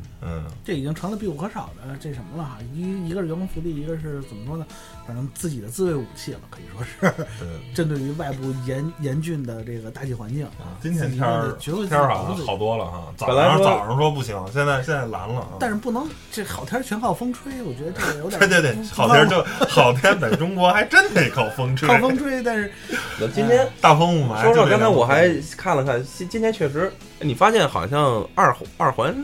[0.65, 2.59] 这已经成了必不可少的这什么了哈。
[2.75, 4.67] 一一个是员工福利，一个是怎么说呢？
[5.07, 7.75] 反正自己的自卫武器了，可以说是对。
[7.75, 10.79] 针对于外部严严峻的这个大气环境啊。
[10.81, 15.49] 今天天儿绝对天儿好像好多了哈，早本来早上说不行，现在现在蓝了啊。
[15.61, 22.73] 但是不能这好天全靠风吹，我觉得这个有点对对对，好天就好天，在中国还真得靠风吹，靠风吹，但是
[23.35, 24.43] 今天大风雾霾。
[24.43, 29.15] 说实话，刚才我还看了看，今今天确实，哎你发现好像二二环、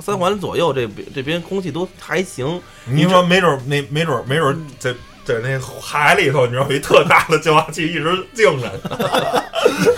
[0.00, 2.60] 三环左右这边这边空气都还行。
[2.86, 8.70] 你说没准儿那没准儿没准儿在在那海里头，你知道有一特大的净化器一直净着，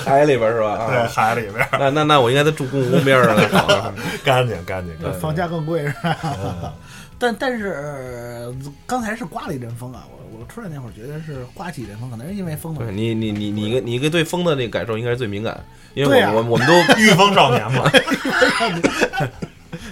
[0.05, 0.87] 海里边是吧？
[0.91, 3.49] 在啊，海里边儿那那那我应该在住故宫边上呢。
[3.53, 3.93] 好
[4.25, 5.21] 干净干净干净。
[5.21, 6.17] 房价更贵是吧？
[6.23, 6.73] 嗯
[7.17, 8.55] 但但是、呃
[8.87, 15.59] 刚才是刮了一阵风啊，我我出来那会儿觉得是刮起一阵风，可能是因为风的对你你你你跟你跟对风的那个感受应该是最敏感，
[15.95, 17.91] 因为我我们都 御风少年嘛，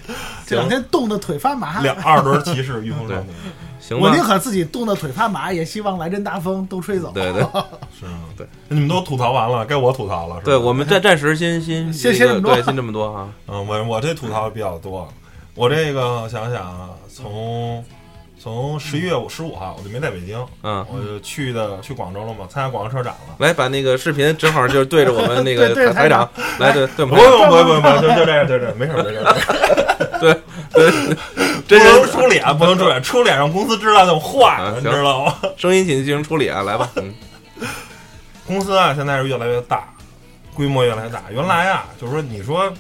[0.46, 1.80] 这两天冻得腿发麻。
[1.80, 3.26] 两二轮骑士御风 少年，
[3.80, 4.22] 行吧我宁。
[4.22, 7.10] 可自己冻得腿发麻，也希望来阵大风都吹走。
[7.12, 8.20] 对对是啊？
[8.36, 10.44] 对，你们都吐槽完了，该我吐槽了，是吧？
[10.44, 13.28] 对，我们暂暂时先先先先这么多对，先这么多啊。
[13.48, 15.08] 嗯，我我这吐槽比较多，
[15.54, 17.84] 我这个想想啊，从
[18.42, 23.36] 从十一月十五号我就没在北京，嗯，我就去的去广州了嘛，参加广州车展了。
[23.38, 26.28] 来把那个视频正好就是对着我们那个 对对台台长，
[26.58, 29.24] 来对对我不用不用不用，就就这样，就这样，没事没事。
[30.18, 30.36] 对
[31.68, 35.36] 对，不能出脸，不能出脸，出脸让公司知道就坏了，你知道吗？
[35.56, 36.90] 声音请进行处理啊，来吧。
[36.96, 37.14] 嗯
[38.44, 39.84] 公司啊，现在是越来越大，
[40.52, 41.22] 规模越来越大。
[41.30, 42.70] 原来啊，就是说，你说，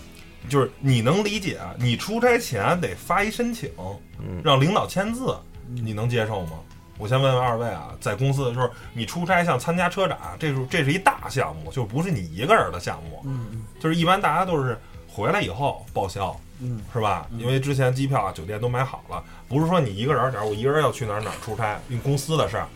[0.48, 3.70] 就是你能理解啊，你出差前得发一申请，
[4.18, 5.36] 嗯让领导签字，
[5.74, 6.52] 你能接受吗？
[6.98, 17.26] 我先问问二位啊，在公司的时候，你出差像参加车展，这是这是一大项目，就不是你一个人的项目，嗯嗯就是一般大家都是回来以后报销，嗯是吧？
[17.38, 22.68] 因为之前机票啊、酒店都买好了，不是说你一个人，假如我一个人要去哪儿哪儿出差，因为公司的事儿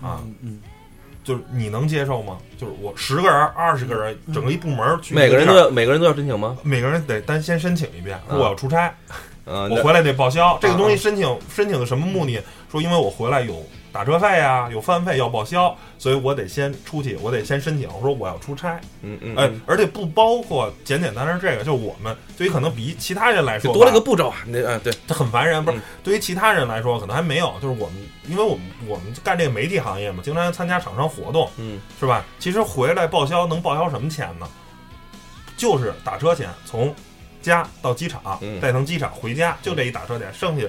[0.00, 0.22] 啊，
[1.22, 2.38] 就是你能接受吗？
[2.56, 6.56] 就是我十个人、二十个人，整个一部门去，每个人都要每个人都要申请吗？
[6.62, 8.94] 每个人得单先申请一遍，说我要出差，
[9.46, 10.58] 嗯，我回来得报销。
[10.60, 12.40] 这个东西申请申请的什么目的？
[12.70, 18.80] 说因为我回来有打车费啊，有饭费要报销，所以我得先出去，我得先申请，我说我要出差。
[19.02, 25.82] 嗯嗯，哎嗯，而且不包括简简单单这个，就我们对于可能比其他人来说多了个步骤啊，那啊对，它很烦人，不是嗯？
[26.02, 27.54] 对于其他人来说，可能还没有。
[27.62, 27.96] 就是我们，
[28.28, 32.24] 因为我们我们干这个媒体行业嘛，经常参加厂商活动，嗯是吧？
[32.40, 34.48] 其实回来报销能报销什么钱呢？
[35.56, 36.92] 就是打车钱，从
[37.44, 40.32] 家到机场，嗯再从机场回家，就这一打车点。
[40.32, 40.66] 剩下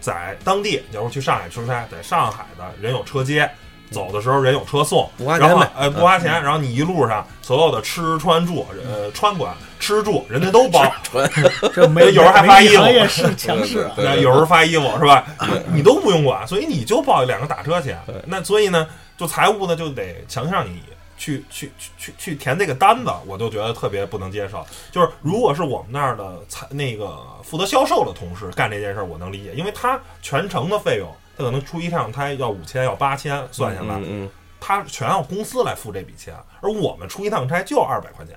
[0.00, 3.50] 在当地，假如去上海出差，在上海的人有车接，
[3.90, 10.80] 走的时候人有车送，不花钱然后呃不花钱，然后你一路上所有的吃穿住，呃穿管吃住，人家都包。
[11.74, 13.92] 这媒 有人还发衣服行业是强势啊。
[13.96, 15.26] 对那有人发衣服是吧？
[15.72, 18.14] 你都不用管，所以你就报两个打车钱对。
[18.26, 20.80] 那所以呢，就财务呢就得强行让你
[21.16, 24.64] 去去去去去填这个单子，我就觉得特别不能接受。
[24.90, 38.36] 就是如果是我们那儿的采那个负责销售的同事干这件事儿，我能理解，因为他全程的费用，他可能出一趟差要五千要八千算下来，嗯嗯他全要公司来付这笔钱，而我们出一趟差就二百块钱，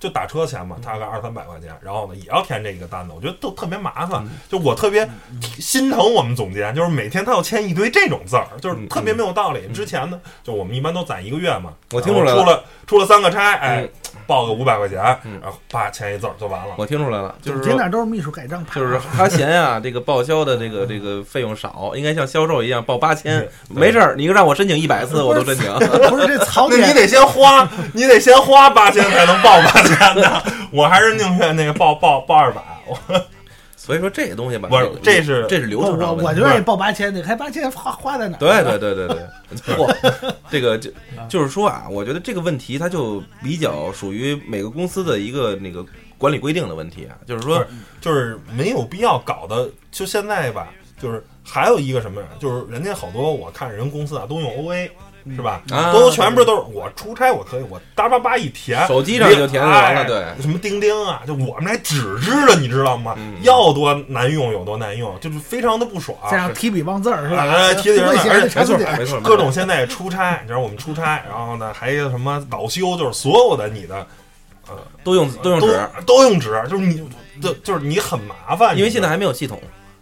[0.00, 4.26] 就打车钱嘛，大概二三百块钱，然后呢也要填这个单子，我觉得都特别麻烦。
[4.48, 5.08] 就我特别
[5.58, 9.68] 心疼我们总监，就是每天他要签一堆这种字儿，就是特别没有道理。
[9.68, 12.40] 之前呢，就我们一般都攒一个月嘛，我听出来了。
[12.40, 13.88] 出了出了三个差，哎嗯，
[14.26, 15.38] 报个五百块钱，嗯。
[15.42, 16.74] 然后啪签一字儿就完了。
[16.78, 25.72] 我听出来了，就是那都是秘书盖章，就是他嫌呀，这个报销的这个 这个费用少，应该像销售一样报八千，没事儿，你让我申请一百次我都申请。
[26.08, 30.42] 不是 这槽 那你，得先花，你得先花八千才能报八千的。
[30.72, 32.62] 我还是宁愿那个报报报二百。
[32.86, 32.98] 我
[33.76, 36.24] 所以说这个东西吧，不是这是这是流程上的问题。
[36.24, 38.38] 我我觉得也报八千，你还八千花花在哪儿？
[38.38, 40.90] 对对对对对，嚯， 这个就
[41.28, 45.84] 就是说啊，我觉得这个问题它就比较属于每个公司的一个那个
[46.18, 47.66] 管理规定的问题啊，就是说是，
[48.02, 49.66] 就是没有必要搞的。
[49.90, 50.68] 就现在吧，
[51.00, 54.90] 就是还有一个什么呀，就是人家好多我看人公司啊都用 OA，
[55.34, 55.62] 是吧？
[55.70, 63.14] 啊都全部都是我出差我可以，我叭叭叭一填，手机上就填完了哎对什么钉钉啊，就我们还纸质的，你知道吗？
[63.18, 66.16] 嗯要多难用有多难用，就是非常的不爽。
[66.30, 67.42] 这样提笔忘字儿是吧？
[67.42, 68.98] 哎提笔忘字儿不会写而且没错的查字典。
[68.98, 74.06] 没错，各种现在出差，你知道我们出差，然后呢还有什么保修，就是所有的你的
[75.02, 77.08] 都用都用都纸，都用纸，就是你
[77.40, 79.60] 就就是你很麻烦，因为现在还没有系统。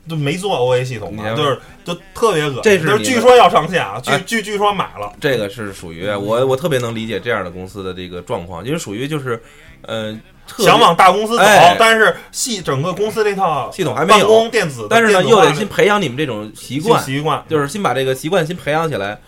[0.08, 2.62] 就没做 OA 系统嘛，就是就特别恶心。
[2.62, 9.40] 这是据说要上线啊，据哎据据说买了，这个是属于我我特别能理解这样的公司的这个状况，因为属于就是，
[9.82, 10.18] 呃，
[10.58, 19.18] 想往大公司走哎，但是系整个公司这套系统还没有办公电子但是呢又得先培养你们这种习惯，习惯，就是先把这个习惯先培养起来，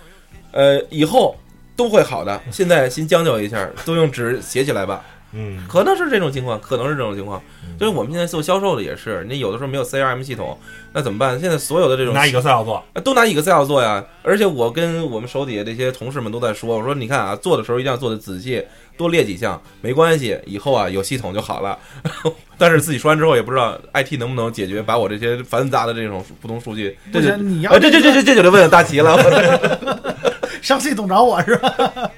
[0.52, 1.36] 呃，以后
[1.76, 2.40] 都会好的。
[2.50, 5.04] 现在先将就一下，都用纸写起来吧。
[5.32, 7.40] 嗯，可能是这种情况，可能是这种情况。
[7.64, 10.58] 嗯就是我们现在做销售的也是，你有的时候没有 CRM 系统，
[10.92, 11.40] 那怎么办？
[11.40, 14.04] 现在所有的这种拿 Excel 做，呃都拿 Excel 做呀。
[14.22, 18.62] 而且我跟我们手底下这些同事们都在说，我说你看啊，做的时候一定要做的仔细，
[18.98, 21.78] 多列几项，没关系，以后啊有系统就好了。
[22.58, 29.16] 但是自己说完之后，也不知道 IT 能不能解决，把我这些繁杂的这种不同数据，不这就，你要啊，这这这这这就得问问大齐了。
[30.60, 32.10] 上系统找我是吧？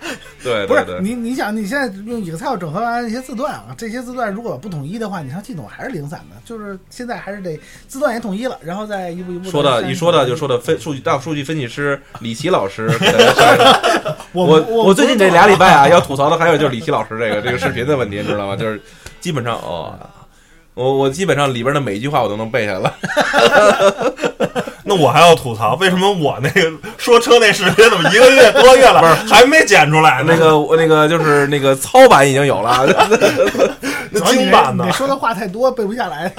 [0.42, 6.36] 对不对对，是你，你想你现在用 Excel 整合完一些字段啊，这些字段如果不统一的话，你上系统还是零散的。
[6.44, 12.90] 就是现在还是得字段也统一了，然后再一步一步说到删一说的就说的分数据大数据分析师李琦老师
[14.32, 18.56] 我我我最近这俩礼拜啊， 要吐槽的还有就是李琦老师这个这个视频的问题，你知道吗？
[18.56, 18.80] 就是
[19.20, 19.98] 基本上哦，
[20.74, 22.94] 我我基本上里边的每一句话我都能背下来了。
[24.84, 30.34] 那我还要吐槽，为什么我那个说车那视频怎么一个月多月了不是还没剪出来呢？
[30.34, 32.86] 那个我那个就是那个操版已经有了。
[34.26, 36.30] 精版的你，说的话太多，背不下来。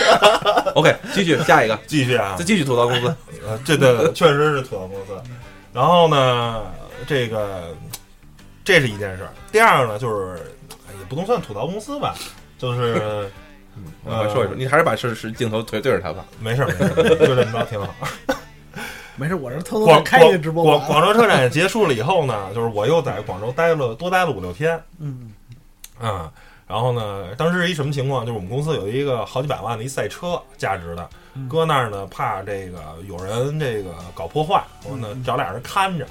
[0.74, 3.14] OK，继续下一个，继续啊再，继续吐槽公司。
[3.46, 5.12] 呃，这对确实是吐槽公司。
[5.74, 6.62] 然后呢，
[7.06, 7.64] 这个
[8.64, 9.30] 这是一件事儿。
[9.50, 10.36] 第二个呢，就是
[10.88, 12.14] 哎也不能算吐槽公司吧，
[12.58, 13.30] 就是
[14.04, 16.24] 我说一说，你还是把是是镜头对对着他吧。
[16.40, 17.94] 没事儿没事儿，就这么着挺好。
[19.16, 20.86] 没事，我是偷偷开一个直播广吧。
[20.88, 25.32] 广州车展结束了以后呢，就是我又在广州待了多待了五六天嗯，
[26.00, 26.32] 啊。
[26.66, 28.24] 然后呢，当时一什么情况？
[28.24, 36.06] 就是我们公司有一个好几百万的一赛车价值的，嗯搁那儿呢，怕这个有人这个搞破坏，我呢嗯找俩人看着。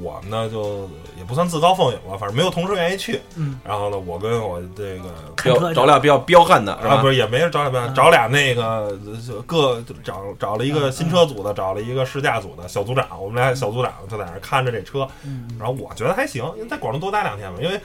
[0.00, 3.20] 我们呢就也不算自告奋勇吧，反正没有同事愿意去。
[3.36, 7.08] 嗯，然后呢，我跟我这个找俩比较彪悍的是啊，不？
[7.08, 8.98] 是也没人找俩办，嗯找俩那个
[9.46, 15.06] 各找找了一个新车组的，找了一个试驾组的小组长，我们俩小组长就在那看着这车。
[15.24, 17.80] 嗯然后我觉得还行，因为在广州多待两天嘛，因为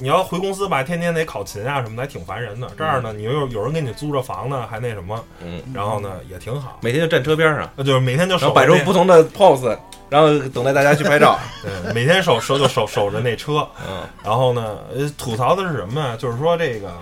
[0.00, 2.70] 你要回公司吧，天天得考勤啊什么的，还挺烦人的。
[2.78, 6.78] 这儿呢，你又有有人给你租着房呢，还那什么，嗯，然后呢也挺好。
[6.80, 9.76] 每天就站车边上，那就是每天就然后摆出不同的 pose，
[10.08, 11.36] 然后等待大家去拍照。
[11.62, 13.66] 对，每天守守就守守着那车。
[13.88, 16.16] 嗯，然后呢，呃，吐槽的是什么呀？
[16.16, 16.92] 就是说这个，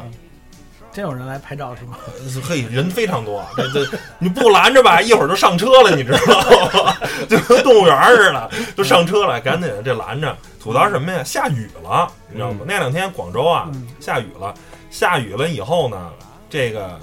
[0.90, 1.98] 真有人来拍照是吗？
[2.48, 6.18] 嘿，人非常多，这这你不拦着吧， 一会儿就上车了，你知道
[6.82, 6.96] 吗？
[7.28, 10.34] 就跟动物园似的，就上车了，赶紧这拦着。
[10.66, 11.22] 吐槽什么呀？
[11.22, 12.64] 下雨了，你知道吗？
[12.66, 14.52] 那两天广州啊嗯下雨了，
[14.90, 16.10] 下雨了以后呢，
[16.50, 16.98] 这个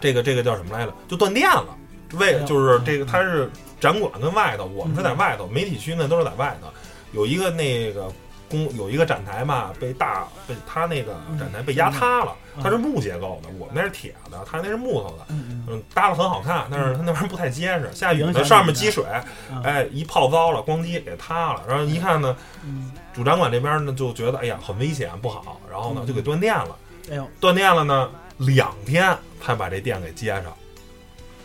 [0.00, 0.94] 这个这个叫什么来着？
[1.08, 1.76] 就断电了。
[2.12, 6.68] 为就是这个，它是展馆跟外头，我们是在外头，媒体区呢都是在外头。
[7.10, 8.08] 有一个那个
[8.52, 15.24] 公有一个展台嘛，被大被他那个展台被压塌了，嗯它是木结构的，我们那是铁的，他那是木头的。
[15.28, 19.02] 嗯嗯，搭的很好看，但是它那玩意儿不太结实，下雨上面积水，
[19.50, 21.62] 嗯哎，一泡糟了，咣叽给塌了。
[21.66, 26.76] 然后一看呢，嗯，主展馆这边呢就觉得哎呀很危险不好，然后呢嗯就给断电了。
[27.10, 30.52] 哎呦，断电了呢，两天才把这电给接上，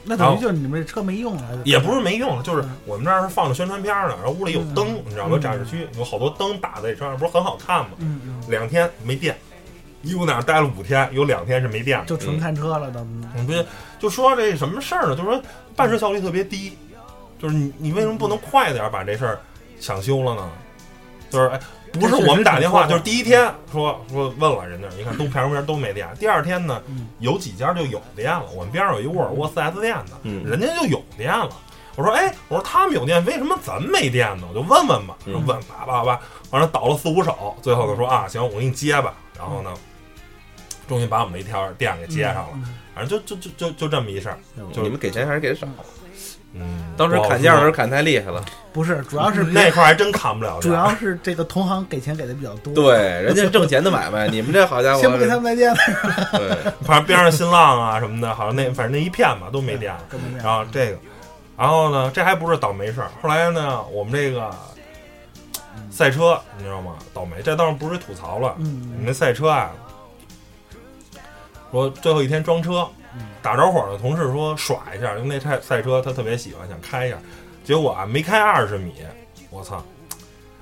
[0.08, 5.38] 那等于就是你们这车没用了，也不是没用，就是嗯我们这儿是放着宣传片呢，然后屋里有灯，嗯你知道吗？
[5.38, 7.92] 展示区有好多灯打在车上，不是很好看吗？
[7.98, 9.38] 嗯嗯，两天没电，
[10.02, 12.06] 一共在那待了五天，有两天是没电了。
[12.06, 13.06] 就纯看车了都。
[13.36, 13.54] 你不
[14.00, 15.16] 就说这什么事儿呢？
[15.16, 15.42] 就是说
[15.76, 16.78] 办事效率特别低，
[17.38, 19.40] 就是你你为什么不能快点儿把这事儿
[19.80, 20.50] 抢修了呢？
[21.30, 21.60] 就是哎，
[22.00, 31.50] 不是我们打电话，就是第一天说说问了人家，你看东边边都没电，第二天呢嗯有几家就有电了，我们边上有一沃尔沃 4S 店的，嗯人家就有电了。
[31.96, 34.48] 我说哎，我说他们有电，为什么咱们没电呢？
[34.50, 36.20] 我就问问吧，就问叭叭叭，
[36.52, 39.74] 完了倒了四五手，最后就说啊行，我给你接吧，然后呢，
[40.88, 42.50] 终于把我们那条电给接上了。
[42.54, 44.40] 嗯反正就就就就就这么一事儿，
[44.74, 45.68] 就你们给钱还是给的少？
[46.54, 46.62] 嗯，
[46.98, 48.44] 当时砍价的时候砍太厉害了。
[48.74, 55.78] 不是，主要是那块儿还真砍不了价，主要是这个同行给钱给的比较多。，对，人家挣钱的买卖，你们这好家伙，先不给他们再见了，
[56.34, 60.02] 对， 反正边上新浪啊什么的，好像那反正那一片吧都没电了。
[60.44, 60.98] 然后这个，
[61.58, 63.10] 然后呢，这还不是倒霉事儿。
[63.22, 64.52] 后来呢，我们这个
[65.90, 66.94] 赛车，你知道吗？
[67.14, 68.54] 倒霉，这当然不是吐槽了。
[68.58, 69.72] 我们嗯那赛车啊，
[71.72, 72.88] 说最后一天装车，
[73.42, 77.18] 打着火的同事说耍一下，因为那赛赛车他特别喜欢，想开一下。
[77.64, 78.94] 结果啊，没开二十米，
[79.50, 79.84] 我操，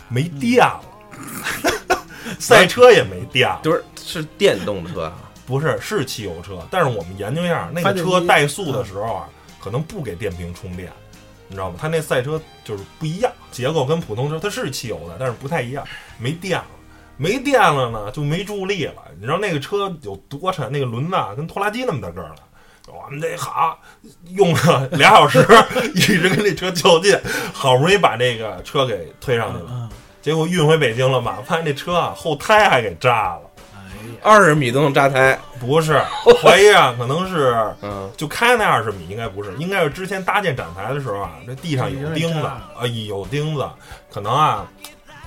[0.08, 0.82] 没电了，
[2.39, 3.60] 赛车也没电了。
[3.64, 5.14] 就是是电动车啊，
[5.45, 9.30] 不是，是汽油车，但是我们研究一下，那个车怠速的时候啊，
[9.60, 10.91] 可能不给电瓶充电，
[11.47, 11.78] 你知道吗？
[11.80, 15.86] 它那赛车就是不一样，结构跟普通车它是汽油的，但是不太一样，
[16.18, 16.66] 没电了。
[17.18, 18.95] 没电了呢，就没助力了。
[19.18, 20.70] 你知道那个车有多沉？
[20.70, 22.36] 那个轮子啊，跟拖拉机那么大个儿了。
[22.88, 23.77] 我们这好
[24.29, 25.45] 用了俩小时，
[25.95, 27.19] 一直跟这车较劲，
[27.53, 29.69] 好不容易把这个车给推上去了。
[29.69, 29.89] 嗯，
[30.21, 33.41] 结果运回北京了嘛，发现这车啊后胎还给炸了。
[34.21, 35.38] 二十米都能扎胎。
[35.59, 35.99] 不是，
[36.41, 42.61] 怀疑啊，可能是嗯，就开那二十米，应该不是，应该是之前搭建展台的时候啊，这地上有钉子啊，
[43.07, 43.67] 有钉子，
[44.11, 44.65] 可能啊，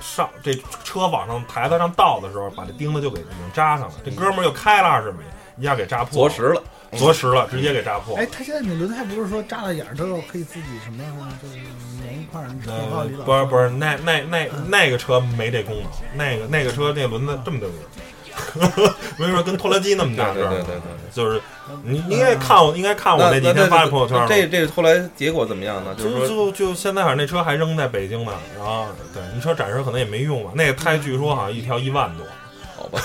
[0.01, 0.53] 上这
[0.83, 3.93] 车往上台子上倒的时候，把这钉子就给已经扎上了。
[4.03, 5.19] 这哥们儿又开了二十米，
[5.57, 6.61] 一下给扎破了，着实了。
[6.97, 8.15] 着实了，直接给扎破。
[8.17, 11.03] 哎，他现在那轮胎不是说扎了眼儿之后可以自己什么，
[11.41, 11.55] 就是
[12.03, 12.47] 粘一块儿？
[12.65, 15.85] 广告呃，不是不是，那那那那个车没这功能，
[16.15, 21.41] 那个那个车那轮子这么大个儿， 没说跟拖拉机那么大个儿，对对对对就是
[21.83, 24.27] 你你应该看我应该看我那几天发的朋友圈了。
[24.27, 25.93] 这这后来结果怎么样呢？
[25.95, 32.25] 就就是说就就现在好像那车还扔在北京呢，然后对你说展示可能也没用吧，那个胎据说好像一条一万多，
[32.75, 33.01] 好吧，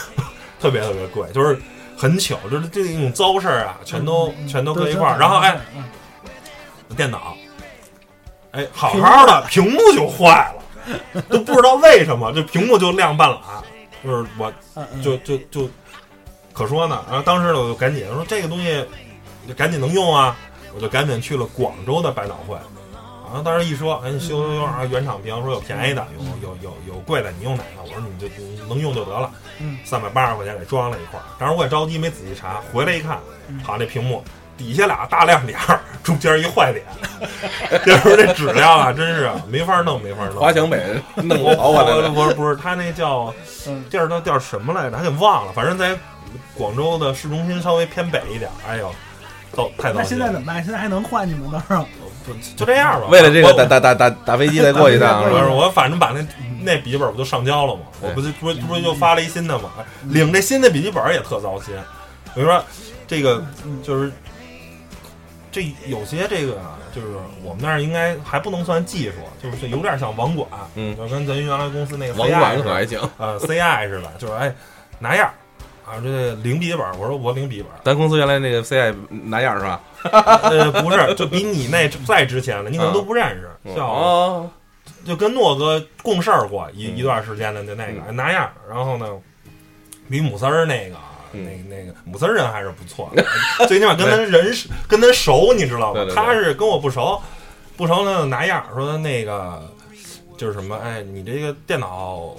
[0.60, 1.58] 特别特别贵，就是
[1.96, 5.84] 很巧，就是这种糟事儿啊，全都嗯全都搁一块儿，然后哎，嗯
[6.96, 7.36] 电脑，
[8.52, 10.52] 哎，好好的屏幕就坏
[11.14, 13.62] 了，都不知道为什么，这屏幕就亮半拉，
[14.04, 14.52] 就是我
[15.02, 15.68] 就就就
[16.52, 18.86] 可说呢，然后当时呢我就赶紧说这个东西
[19.48, 20.36] 就赶紧能用啊，
[20.74, 22.56] 我就赶紧去了广州的百脑汇。
[23.26, 26.06] 然后当时一说，哎，你修修修啊，原厂屏说有便宜的，
[26.42, 27.82] 有有有有贵的，你用哪个？
[27.82, 31.24] 我说你就你能用就得了，嗯，三百八十块钱给装了一块儿。
[31.38, 33.18] 当时我也着急，没仔细查，回来一看，
[33.48, 34.22] 嗯好，那屏幕
[34.56, 36.84] 底下俩大亮点儿，中间一坏点，
[37.84, 40.36] 就是这质量啊，真是没法弄，没法弄。
[40.40, 42.08] 华强北弄我跑过来了。
[42.10, 43.34] 不是不是，他那叫
[43.66, 44.96] 嗯地儿叫叫什么来着？
[44.96, 45.52] 还给忘了。
[45.52, 45.98] 反正在
[46.56, 48.50] 广州的市中心稍微偏北一点。
[48.68, 48.94] 哎呦，
[49.52, 50.04] 糟太糟那。
[50.04, 50.62] 现在怎么办？
[50.62, 51.86] 现在还能换你们到时候？
[52.24, 53.06] 不就这样吧。
[53.10, 55.30] 为了这个打打打打打飞机再过一趟是？
[55.30, 56.26] 不是我反正把那
[56.62, 57.82] 那笔记本不就上交了吗？
[58.00, 59.70] 我不就不不是就发了一新的吗？
[60.04, 61.74] 领这新的笔记本也特糟心。
[62.34, 62.64] 比如说
[63.06, 63.44] 这个
[63.82, 64.10] 就是
[65.52, 67.08] 这有些这个啊就是
[67.42, 74.54] 我们那儿应该还不能算技术，就是有点像网管，嗯就跟咱原来公司那个网管可还行，呃 CI 似的，就是哎
[74.98, 75.34] 拿样儿
[75.86, 79.80] 啊，这领笔记本，我说我领笔记本，咱公司原来那个 CI 拿样是吧？
[80.12, 84.50] 呃不是，就比你那再值钱了，你可能都不认识，叫哦，
[85.04, 86.96] 就跟诺哥共事儿过一嗯。
[86.96, 89.06] 一段时间的就那个拿样儿，然后呢，
[90.08, 90.96] 比姆丝儿那个。
[91.32, 91.44] 嗯。
[91.44, 93.24] 那那个姆丝儿人还是不错的，
[93.66, 94.54] 最起码跟他人
[94.86, 96.14] 跟咱熟，你知道吗对对？
[96.14, 96.14] 对。
[96.14, 97.20] 他是跟我不熟，
[97.76, 99.60] 不熟呢拿样儿说那个
[100.38, 102.34] 就是什么，哎，你这个电脑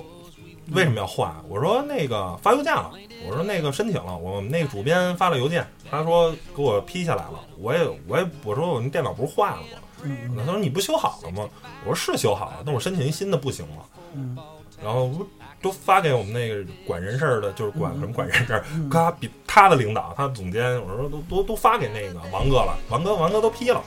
[0.72, 1.34] 为什么要换？
[1.48, 2.92] 我说那个发邮件了，
[3.28, 9.68] 我说那个申请了，我们那个主编发了邮件，他说给我批下来了，我也我也我说我那电脑不是坏了吗？
[10.04, 11.48] 嗯他说你不修好了吗？
[11.86, 13.84] 我说是修好了，但我申请一新的不行吗？
[14.14, 14.38] 嗯
[14.84, 15.26] 然后不
[15.62, 18.62] 都发给我们那个管人事儿的，就是管什么管人事
[18.92, 23.82] 他比他的领导，他总监，我说都都都发给那个王哥了，王哥王哥都批了。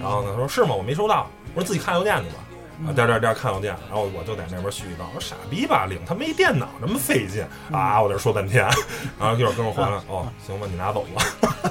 [0.00, 0.74] 然后呢，他说是吗？
[0.74, 1.26] 我没收到。
[1.54, 2.36] 我说自己看邮件去吧。
[2.80, 8.00] 嗯啊，颠颠颠看邮件，然后我就在那边絮絮叨，我说傻逼吧，领他没电脑那么费劲嗯啊！
[8.00, 8.64] 我在这说半天，
[9.20, 11.22] 然后一会儿跟我回来，哦，行吧，你拿走吧。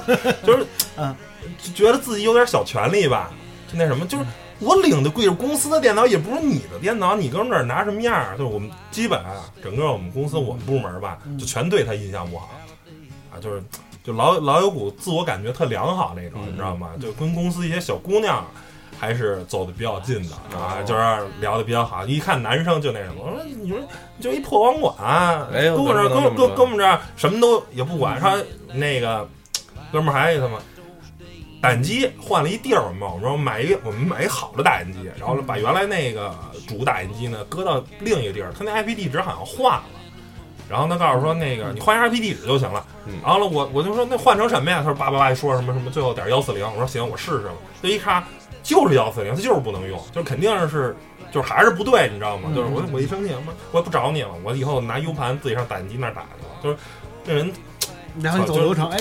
[0.44, 1.14] 就是，嗯，
[1.62, 3.30] 就觉得自己有点小权利吧，
[3.70, 4.24] 就那什么，就是
[4.60, 8.36] 我领的贵是公司的电脑，也不是你的电脑，你搁那儿拿什么样儿？
[8.38, 12.50] 就是我们基本啊，整个我们公司我们部门吧，就全对他印象不好
[13.32, 13.62] 啊，就是
[14.04, 16.90] 就老老有股自我感觉特良好那种，你知道吗？
[17.00, 18.44] 就跟公司一些小姑娘。
[19.00, 21.00] 还是走的比较近的啊，哦就是
[21.40, 22.04] 聊的比较好。
[22.04, 23.78] 一看男生就那什么，我说你说
[24.20, 28.20] 就一破网管，跟我这跟跟跟我们这儿什么都也不管。
[28.20, 28.36] 他
[28.74, 29.26] 那个
[29.90, 30.58] 哥们儿还他妈
[31.62, 36.34] 打印机换了一地儿嘛，我说买一我们买一好的打印机，然后把原来那个
[36.68, 39.84] 主打印机呢搁到另一个地儿，他那 IP 地址好像换了。
[40.68, 42.86] 然后他告诉说那个你换一 IP 地址就行了。
[43.06, 44.78] 嗯然后呢，我我就说那换成什么呀？
[44.78, 46.64] 他说叭叭叭说什么什么最后点幺四零。
[46.64, 47.54] 我说行，我试试吧。
[47.82, 48.22] 就一看
[48.62, 50.94] 就是幺四零，它就是不能用，就肯定是
[51.32, 52.48] 就是还是不对，你知道吗？
[52.50, 56.50] 嗯就是我我一生气，我我也不找你了，我以后拿 U 盘自己上打印机那儿打去了。
[56.62, 56.76] 就是
[57.24, 57.50] 这人
[58.22, 58.98] 然后你走流程，哎，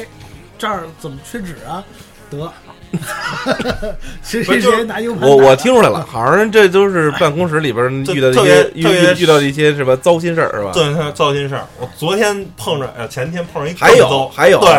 [0.57, 1.84] 这儿怎么缺纸啊？
[2.30, 2.51] 得
[4.22, 10.72] 谁谁谁拿 U 盘我我听出来了，好像这都是办公室里边遇到一些遇遇遇到一些什么糟心事儿，是吧？
[10.76, 11.66] 这是糟心事儿。
[11.80, 14.70] 我昨天碰着，呃，前天碰上一还有还有，对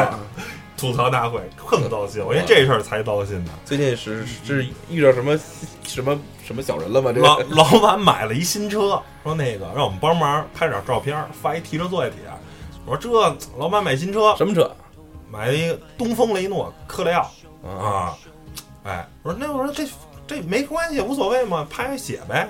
[0.81, 3.51] 吐槽大会更糟心，我因为这事儿才糟心呢。
[3.67, 5.39] 最近是是遇到什么
[5.83, 7.13] 什么什么小人了吗？
[7.13, 12.19] 这老个老老板买了一新车，说那个让我们帮忙拍点照片，发一提车作业帖。
[12.87, 14.75] 我说这老板买新车，什么车
[15.31, 17.31] 买了一个东风雷诺科雷傲
[17.63, 17.69] 啊？
[17.69, 18.19] 啊，
[18.85, 19.87] 哎，我说那我说这
[20.27, 22.49] 这没关系，无所谓嘛，拍写呗。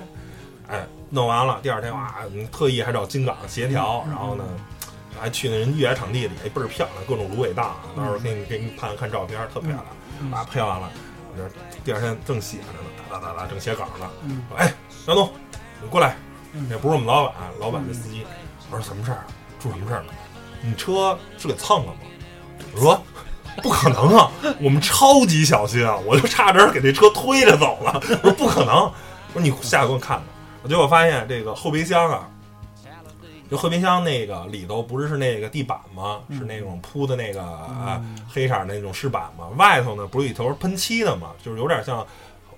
[0.69, 4.43] 哎，弄完了，第二天哇，嗯特意还找金港协调，然后呢，
[5.19, 10.31] 还去那人越野场地里，哎倍儿漂亮，各种芦苇荡，到时候给你给你看看照片，特漂亮。
[10.31, 10.89] 啊，拍完了，
[11.31, 11.49] 我这
[11.83, 14.09] 第二天正写着呢，哒哒哒哒，正写稿呢。
[14.23, 14.73] 嗯说哎，
[15.07, 15.31] 杨东，
[15.81, 16.15] 你过来，
[16.53, 18.25] 嗯这不是我们老板，老板的司机。
[18.69, 19.27] 我说什么事儿啊？
[19.59, 20.13] 出什么事儿了？
[20.61, 21.99] 你车是给蹭了吗？
[22.73, 23.03] 我说
[23.61, 24.31] 不可能啊，
[24.61, 27.99] 我们超级小心啊，我就差点给这车推着走了。
[28.23, 28.93] 我说不可能，我
[29.33, 30.25] 说你下来给我看看。
[30.63, 32.29] 我结果发现这个后备箱啊，
[33.51, 36.21] 这后备箱那个里头不是是那个地板吗？
[36.29, 39.49] 是那种铺的那个啊黑色儿那种饰板吗？
[39.57, 41.31] 外头呢不是有一头喷漆的吗？
[41.43, 42.07] 就是有点像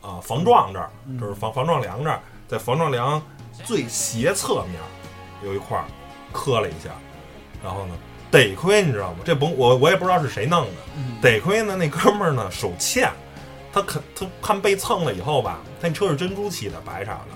[0.02, 3.20] 呃防撞这儿，就是防防撞梁这儿，在防撞梁
[3.64, 4.80] 最斜侧面
[5.44, 5.86] 有一块儿
[6.32, 6.92] 磕了一下，
[7.64, 7.96] 然后呢，
[8.30, 9.22] 得亏你知道吗？
[9.26, 13.10] 这甭我我也不知道是谁弄的，嗯得亏呢那哥们儿呢手欠，
[13.74, 17.28] 他肯他看被蹭了以后吧，他那车是珍珠漆的白色的，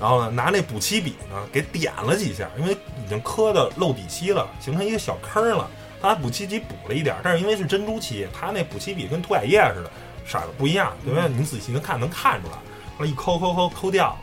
[0.00, 5.70] 然后呢拿那补漆笔呢给点了几下，因为已经磕的漏底漆了，形成一个小坑了，
[6.00, 9.90] 他拿补漆笔补了一点儿，但是因为是珍珠漆，他那补漆笔跟涂改液似的，
[10.26, 11.28] 色儿不一样，对不对？
[11.28, 12.54] 你仔细能看能看出来，
[12.98, 14.18] 后来一抠抠抠抠掉了，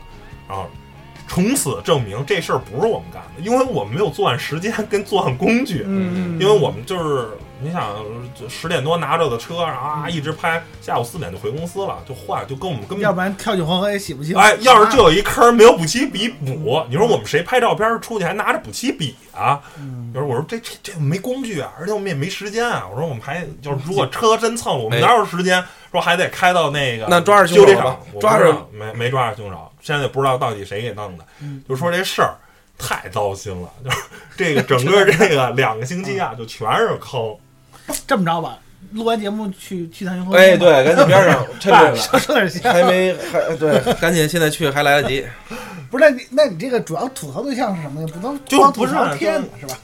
[0.48, 0.68] 然后。
[1.28, 5.82] 从此证明这事儿不是我们干的，因为我们没有作案时间跟作案工具。
[5.86, 7.30] 嗯，因为我们就是
[7.62, 7.96] 你想
[8.48, 13.00] 十点多拿着的车，然后啊一直拍，下午四点就回公司了，就换，就跟我们根本。
[13.00, 14.36] 要不然跳进黄河也洗不清。
[14.36, 19.60] 哎，要是就有一坑没有补漆笔补，你说我们谁拍照片出去还拿着补漆笔啊？
[19.78, 22.86] 嗯有时候我说这这这没工具啊，而且我们也没时间啊。
[22.90, 28.18] 我说我们还就是如果车真蹭了，我们哎哪有时间说还得开到那个那抓着凶修理厂手？
[28.20, 31.24] 抓着没没抓着凶手，现在也不知道到底谁给弄的。
[31.40, 32.34] 嗯就说这事儿
[32.78, 33.96] 太糟心了，就是
[34.36, 37.34] 这个整个这个两个星期啊，就全是坑。
[38.06, 38.58] 这么着吧，
[38.92, 42.72] 录完节目去去趟云和哎，对，赶紧边上 趁这说个说点香。
[42.72, 45.24] 还没还对， 赶紧现在去还来得及。
[45.90, 48.06] 不是，那你那你这个主要吐槽对象是什么呀？
[48.12, 49.76] 不能就光吐不是槽天的是吧？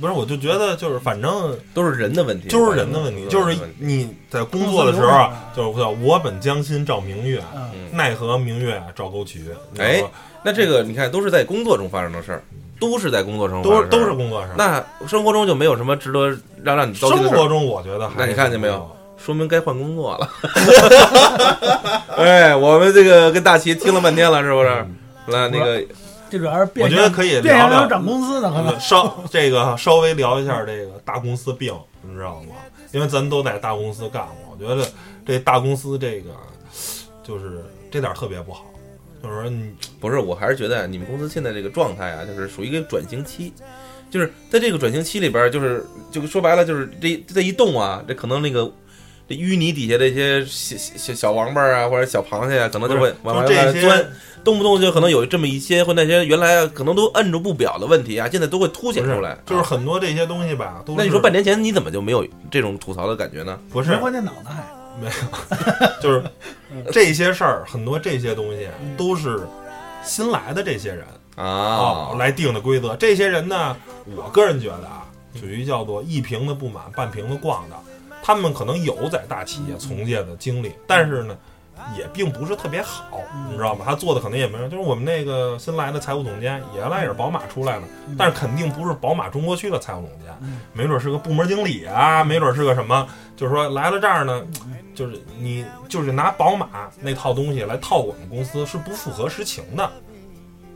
[0.00, 9.44] 不是，我就觉得就是反正都是人的问题，就是人的问题，就是你在工作的时候啊，就是叫我本将心照明月，嗯，奈何明月照沟渠。
[9.78, 10.02] 哎，
[10.42, 12.42] 那这个你看，都是在工作中发生的事儿，
[12.90, 14.12] 都是在工作生活都是都是。
[14.12, 14.50] 工作上。
[14.56, 16.28] 那生活中就没有什么值得
[16.62, 18.96] 让让你糟心的，生活中我觉得还那你看见没有有？
[19.16, 20.28] 说明该换工作了。
[22.16, 24.68] 哎，我们这个跟大齐听了半天了，是不是？
[25.28, 25.82] 来，那个
[26.30, 28.78] 这主要是我觉得可以变聊聊涨工资的可能。
[28.78, 32.54] 稍这个稍微聊一下这个大公司病，你知道吗？
[32.92, 34.86] 因为咱都在大公司干过，我觉得
[35.26, 36.30] 这大公司这个
[37.24, 38.66] 就是这点儿特别不好，
[39.24, 43.50] 就是说你 不是，我还是觉得你们公司现在这个状态啊，就是属于一个转型期，
[44.10, 48.70] 就是在这个转型期里边儿，就是就说白了，就是这这一动啊，这可能那个
[49.26, 54.06] 这淤泥底下这些小小小王八啊，或者小螃蟹啊，可能就会往往就这些钻，
[54.44, 59.38] 动不动就可能有这么一些或那些原来可能都摁住不表的问题啊，现在都会凸显出来。
[59.46, 63.58] 就是啊很多这些东西吧，都那你说半年前你怎么就没有这种吐槽的感觉呢？
[63.70, 64.83] 不是没换电脑呢还。
[66.00, 66.22] 就是
[66.92, 69.46] 这些事儿，很多这些东西都是
[70.02, 71.04] 新来的这些人
[71.36, 72.94] 啊，来定的规则。
[72.96, 73.76] 这些人呢，
[74.16, 75.06] 我个人觉得啊，
[75.38, 77.76] 属于叫做一瓶子不满半瓶子逛的。
[78.22, 81.36] 他们可能有在大企业从业的经历，但是呢，
[81.96, 83.20] 也并不是特别好，
[83.50, 83.84] 你知道吗？
[83.84, 87.82] 他做的可能也没有，就是我们那个新来的财务总监，原来也是宝马出来的，
[88.18, 93.06] 但是肯定不是宝马中国区的财务总监，没准是个部门经理啊，没准是个什么，
[93.36, 94.44] 就是说来了这儿呢，
[94.94, 99.90] 就是你就是拿宝马那套东西来套我们公司是不符合实情的。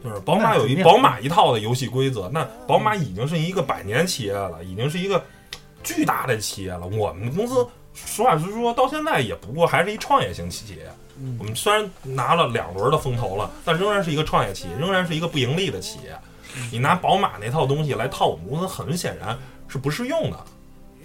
[0.05, 5.21] 就是宝马有一宝马一套的游戏规则，那宝马已经是一个百年企业了，已经是一个
[5.83, 6.87] 巨大的企业了。
[6.87, 7.67] 我们公司
[8.07, 10.91] 实话实说，到现在也不过还是一创业型企业。
[11.39, 16.17] 我们虽然拿了两轮的风投了，但仍然是一个创业企业，仍然是一个不盈利的企业。
[16.71, 19.37] 你拿宝马那套东西来套我们公司，很显然
[19.67, 20.39] 是不适用的。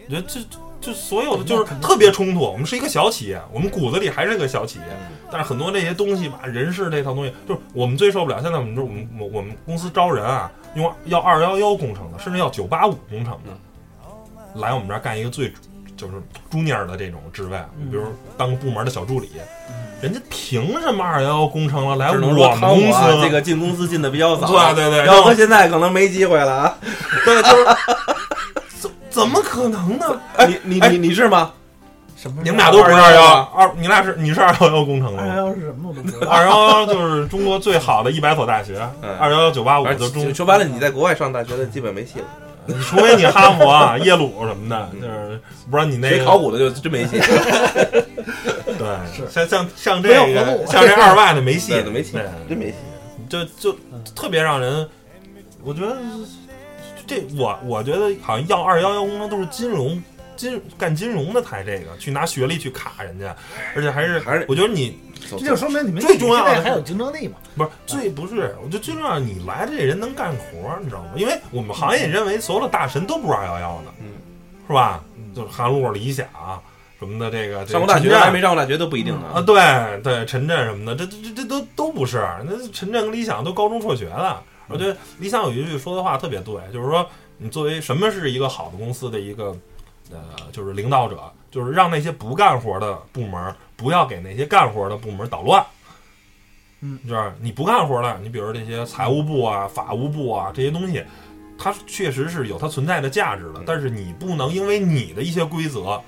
[0.06, 0.40] 我觉得这
[0.80, 2.42] 这所有的就是特别冲突。
[2.42, 4.86] 我们是一个小企业，我们骨子里还是个小企业，
[5.32, 8.42] 但是很多这些东西吧，人事这套东西，就是我们最受不了。
[8.42, 15.52] 现在我们这我们我我们公司招人啊，用要二幺幺工程的，甚至要九八五工程的，来我们这儿干一个最
[15.96, 16.14] 就是
[16.50, 18.04] 中年的这种职位，嗯比如
[18.38, 19.32] 当个部门的小助理，
[20.02, 23.22] 人家凭什么二幺幺工程了来我们公司？
[23.22, 26.78] 这个进公司进的比较早，对对对，要搁现在可能没机会了啊！
[27.26, 27.66] 对，就是
[28.80, 30.20] 怎怎么可能呢？
[30.48, 31.52] 你你哎，你你是吗？
[32.18, 32.42] 什么？
[32.44, 35.30] 你们俩都不是二幺二，你俩是你是二幺幺工程的吗？
[35.30, 36.32] 二幺幺是什么我都不知道。
[36.32, 42.26] 二幺幺就是中国最好的一百所大学，嗯二幺幺九八五反就中说白了，你在国外上大学的基本没戏了。
[42.84, 45.40] 除非你哈佛、啊、 耶鲁什么的，就是
[45.70, 47.20] 不然你那个学考古的就真没戏，
[48.78, 52.76] 对， 像像像这个像这二外的没戏对，没戏对，真没戏。
[53.30, 53.76] 就就
[54.14, 54.88] 特别让人，
[55.64, 55.98] 我觉得
[57.08, 60.02] 这我我觉得好像要二幺幺工程都是金融
[60.36, 63.36] 金干金融的才这个，去拿学历去卡人家，
[63.76, 67.36] 而且还是还是我觉得你走这就说明你们最重要的还有竞争力嘛？
[67.56, 71.12] 不是最不是，我觉得最重要，你来的这人能干活儿，你知道吗？
[71.16, 74.08] 因为我们行业认为所有的大神都不是二幺幺的，嗯，
[74.68, 75.04] 是吧？
[75.36, 76.28] 就是韩露、理想
[77.00, 82.26] 什么的，这个上过大学还没上过大学都不一定啊，对对，陈震什么的，这这这这都都不是。
[82.46, 84.42] 那陈震跟理想都高中辍学了。
[84.70, 87.06] 我觉得理想有一句说的话特别对，就是说
[87.38, 89.56] 你作为什么是一个好的公司的一个
[90.10, 90.22] 呃，
[90.54, 91.20] 就是领导者，
[91.54, 95.64] 就是让那些不干活的部门不要给那些干活的部门捣乱。
[96.82, 101.04] 嗯，就是你不干活的，你比如这些财务部啊、法务部啊这些东西，
[101.58, 106.02] 它确实是有它存在的价值的，但是你不能因为你的一些规则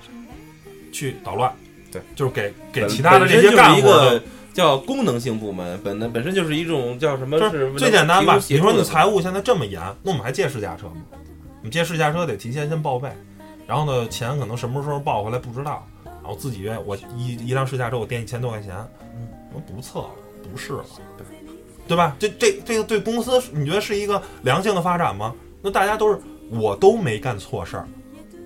[0.92, 1.54] 去捣乱。
[1.92, 7.38] 对，就是给给其他的这些干活的个叫功能性部门，本本本身就是一种叫什么？
[7.38, 8.36] 就是最简单吧？
[8.48, 10.96] 你说你你财务现在这么严，那我们还借试驾车吗？
[11.62, 13.08] 你借试驾车得提前先报备，
[13.66, 18.74] 然后呢，钱可能什么时候报回来不知道，然后自己约我一一辆试驾车我垫一千多块钱，
[19.52, 20.10] 我不测了，
[20.50, 20.84] 不试了，
[21.88, 22.14] 对吧？
[22.18, 25.34] 这这这个对公司你觉得是一个良性的发展吗？
[25.62, 27.88] 那大家都是我都没干错事儿，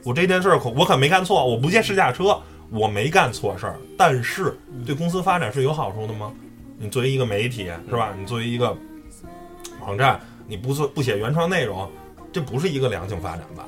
[0.04, 2.40] 我这件事儿可我可没干错，我不借试驾车，
[2.70, 4.56] 我没干错事儿，但是
[4.86, 6.32] 对公司发展是有好处的吗？
[6.78, 8.14] 你作为一个媒体是吧？
[8.18, 8.74] 你作为一个
[9.80, 11.90] 网站，你不做不写原创内容，
[12.32, 13.66] 这不是一个良性发展吧？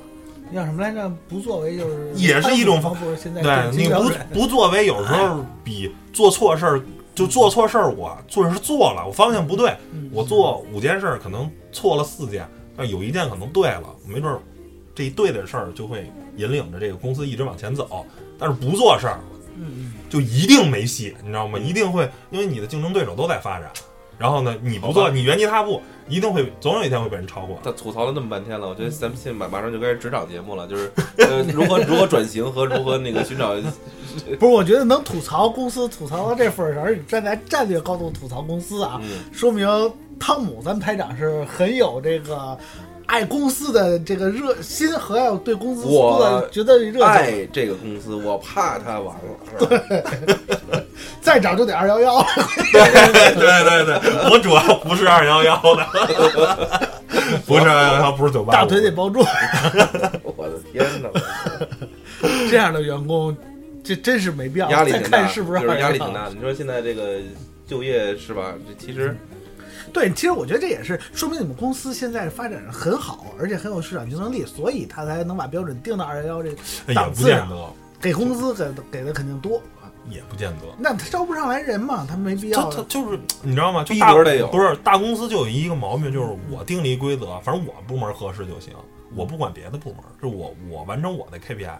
[0.53, 1.11] 叫什么来着？
[1.29, 3.89] 不作为就是也是一种方不是现在对，电你
[4.33, 6.83] 不不作为，有时候比做错事儿
[7.15, 12.47] 就做错事儿，我做是做了，我方向不对，嗯我做五件事儿可能错了四件，
[12.77, 14.39] 但有一件可能对了，没准儿
[14.95, 18.05] 这一对的事儿就会引领着这个公司一直往前走。
[18.39, 19.21] 但是不做事儿，
[19.57, 21.59] 嗯嗯就一定没戏，你知道吗？
[21.59, 23.71] 一定会，因为你的竞争对手都在发展，
[24.19, 25.81] 然后呢，你不做，你原地踏步，
[26.13, 27.59] 一定会总有一天会被人超过。
[27.65, 33.65] 他吐槽了那么半天了，我觉得咱们现在马马上就开始职场节目了，就是 呃如何如何转型和如何那个寻找嗯，
[34.39, 39.67] 不是，我觉得能吐槽公司吐槽到这份儿上，而且站在战略高度吐槽公司啊，嗯说明
[40.21, 42.57] 汤姆咱排长是很有这个
[43.07, 49.23] 爱公司的这个热心和要对公司我的觉得热情，爱这个公司，我怕它完了，
[49.59, 50.83] 是吧？
[51.21, 52.23] 再涨就得二幺幺。
[52.73, 55.87] 对对对对，我主要不是二幺幺的，
[57.47, 59.21] 不是二幺幺，不是九八，大腿得包住，
[60.37, 61.11] 我的天哪，
[62.51, 63.37] 这样的员工，
[63.85, 64.71] 这真是没必要。
[64.71, 66.35] 压力挺大，看是不是就是压力挺大的。
[66.35, 67.19] 你说现在这个
[67.67, 68.55] 就业是吧？
[68.67, 69.17] 这其实
[69.93, 77.47] 对，其实我觉得这也是说明你们公司现在发展很好，而且很有市场竞争力，所以他才能把标准定到二幺幺这档次上。
[77.47, 79.61] 不见得，给工资给的给的肯定多，
[80.09, 80.67] 也不见得。
[80.79, 82.71] 那他招不上来人嘛，他没必要。
[82.71, 83.85] 他他就是你知道吗？
[83.85, 88.73] 就逼大格得有不是大公司就有一个毛病，就是我定了一规则，反正我部门合适就行，
[89.15, 91.77] 我不管别的部门，就我我完成我的 KPI。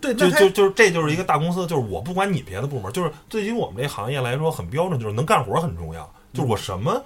[0.00, 6.08] 对，就就就是这就是一个大公司，就是我不管你别的部门，就是对于我们这行业来说很标准，就是能干活很重要。
[6.32, 7.02] 就是我什么，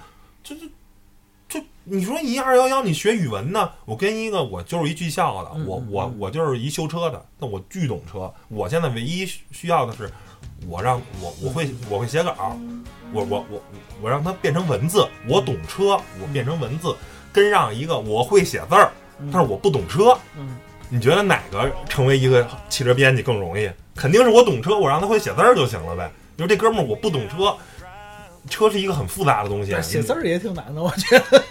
[0.47, 0.66] 就就
[1.49, 3.68] 就你说一二幺幺，你学语文呢？
[3.84, 8.32] 我跟一个我就是一技校的，我我我就是一修车的，那我巨懂车。
[8.49, 10.09] 我现在唯一需要的是，
[10.68, 12.57] 我让我我会我会写稿，
[13.12, 13.62] 我我我
[14.01, 16.94] 我让它变成文字，我懂车，我变成文字，
[17.32, 18.92] 跟让一个我会写字儿，
[19.32, 20.16] 但是我不懂车。
[20.36, 20.57] 嗯，
[20.88, 23.68] 你觉得哪个成为一个汽车编辑更容易？
[23.97, 26.09] 肯定是我懂车，我让他会写字儿就行了呗。
[26.36, 27.57] 你说这哥们儿我不懂车，
[28.49, 31.42] 车是一个很复杂的东西，写字儿也挺难的，我觉得。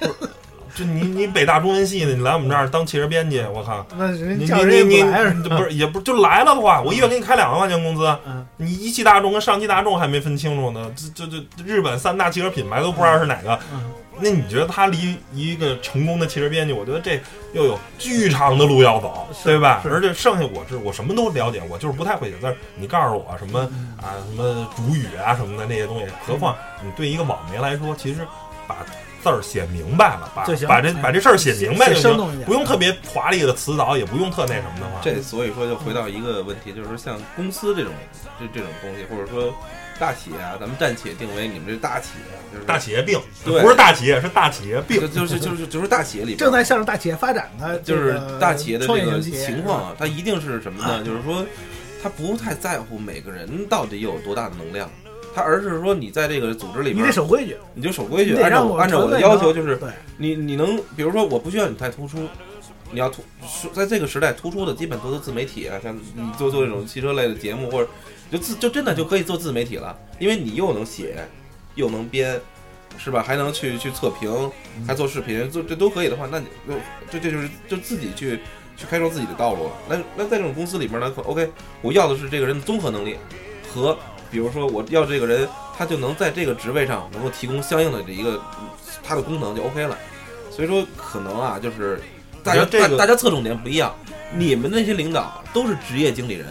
[0.76, 13.90] 就你你北大中文系的，你来我们这儿当汽车编辑，我靠，那人你叫人也你你不来啊，你不是也不是就来了的话，我一月给你开两万块钱工资，嗯，你一汽大众跟上汽大众还没分清楚呢，这这这日本三大汽车品牌都不知道是哪个，嗯
[14.20, 17.20] 那你觉得他离一个成功的汽车编辑，我觉得这
[17.54, 19.82] 又有巨长的路要走，对吧？
[19.86, 22.56] 而且剩下我是我什么都了解，我就是不太会写字儿。
[22.76, 28.26] 你告诉我什么嗯啊，什么主语啊什么的那些东西，何况你对一个网媒来说，其实
[28.68, 28.78] 把
[29.26, 32.16] 字儿写明白了，把把这把这事儿写明白就行
[32.46, 35.02] 不用特别华丽的词藻，也不用特那什么的话。
[35.02, 37.92] 这所以说就回到一个问题，就是说像公司这种
[38.40, 39.52] 这这种东西，或者说
[40.00, 45.08] 大企业啊，咱们暂且定为你们这大企业，就是大企业病，对不是大企业，是大企业病就。
[45.08, 51.04] 就是就是就是大企业里边正在向着大企业发展的，就是大企业的这个情况，啊，它一定是什么呢？
[51.04, 51.44] 就是说，
[52.04, 54.88] 他不太在乎每个人到底有多大的能量，
[55.36, 59.78] 他而是说你在这个组织里你得守规矩，你就守规矩，按照我按照我的要求，就是，
[60.16, 62.20] 你你能，比如说我不需要你太突出，
[62.90, 63.22] 你要突
[63.74, 67.90] 在这个时代突出的基本都是自媒体啊，像你做做这种汽车类的节目，或者
[68.32, 71.28] 就自就真的就可以做自媒体了，因为你又能写，
[71.76, 72.40] 又能编，
[72.98, 73.22] 是吧？
[73.22, 74.50] 还能去去测评，
[74.88, 76.74] 还做视频，做这都可以的话，那你就
[77.12, 78.40] 这这就是就自己去
[78.78, 79.72] 去开创自己的道路了。
[79.90, 83.18] 那那在这种公司里面呢可，OK，我要的是这个人的综合能力
[83.68, 83.98] 和。
[84.36, 88.68] 比如说，我要这个人，他就能在这个职位上能够提供相应的这一个嗯
[89.02, 89.98] 他的功能就 OK 了。
[90.52, 92.02] 所以说，可能啊，就是
[92.44, 93.96] 大家这个大大家侧重点不一样。
[94.34, 96.48] 你们那些领导都是职业经理人，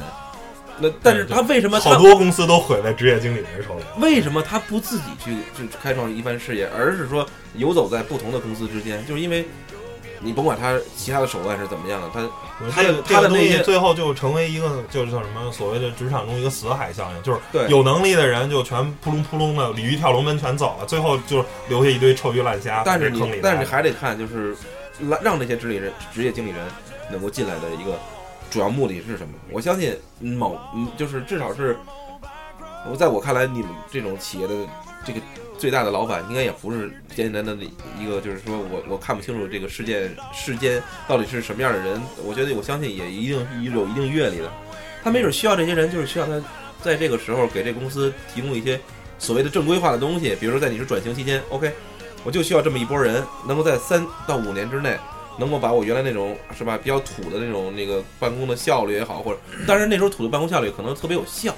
[0.79, 3.85] 那但是他为什么好多公司都毁在职业经理人手里。
[4.01, 9.05] 为什么他不自己去去开创一番事业，而是说游走在不同的公司之间？
[9.07, 9.47] 就是因为
[10.25, 12.21] 你甭管他其他的手段是怎么样的，他
[12.71, 23.39] 他他的那些最后就成为一个就是叫什么所谓的职场中一个死海效应，就是对有能力的人就全扑隆扑隆的鲤鱼跳龙门全走了，最后就留下一堆臭鱼烂虾但是你。
[23.43, 24.57] 但是你还得看，就是
[25.09, 26.67] 让让这些职理人、职业经理人
[27.11, 27.99] 能够进来的一个
[28.51, 29.35] 主要目的是什么？
[29.51, 31.77] 我相信某嗯，就是至少是，
[32.91, 34.55] 我在我看来，你们这种企业的
[35.05, 35.21] 这个
[35.59, 37.65] 最大的老板，应该也不是简简单单的
[37.99, 42.01] 一个，就是说我我看不清楚这个世界世间到底是什么样的人。
[42.25, 44.51] 我觉得我相信也一定有一定阅历的，
[45.03, 46.43] 他没准需要这些人，就是需要他
[46.83, 48.81] 在这个时候给这公司提供一些
[49.19, 51.73] 所谓的正规化的东西，比如说在你是转型期间，OK。
[52.27, 54.97] 我就需要这么一波人，能够在三到五年之内，
[55.39, 61.55] 能够把我原来那种是吧比较土的那种那个办公的效率也好，或者当然那时候土的办公效率可能特别有效，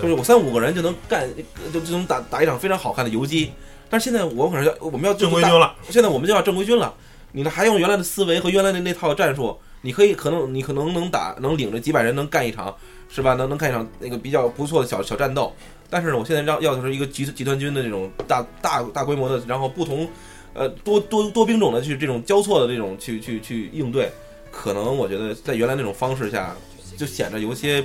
[0.00, 1.28] 就是我三五个人就能干，
[1.72, 3.52] 就就能打打一场非常好看的游击。
[3.88, 6.94] 但是现在我可能要我们要正规军了，现在我们就要正规军了，
[7.32, 12.74] 你呢还用原来的思维和原来的那套战术，你可以可能你可能能打能领着几百人能干一场，
[13.08, 13.34] 是吧？
[13.34, 15.52] 能能干一场那个比较不错的小小战斗。
[15.88, 20.08] 但是呢，我现在要要的是一个集集团军的这种大大大规模的，然后不同
[20.54, 24.08] 呃多多多兵种的去这种交错的这种去去去应对，
[24.52, 26.54] 可能我觉得在原来那种方式下，
[26.96, 27.84] 就显得有些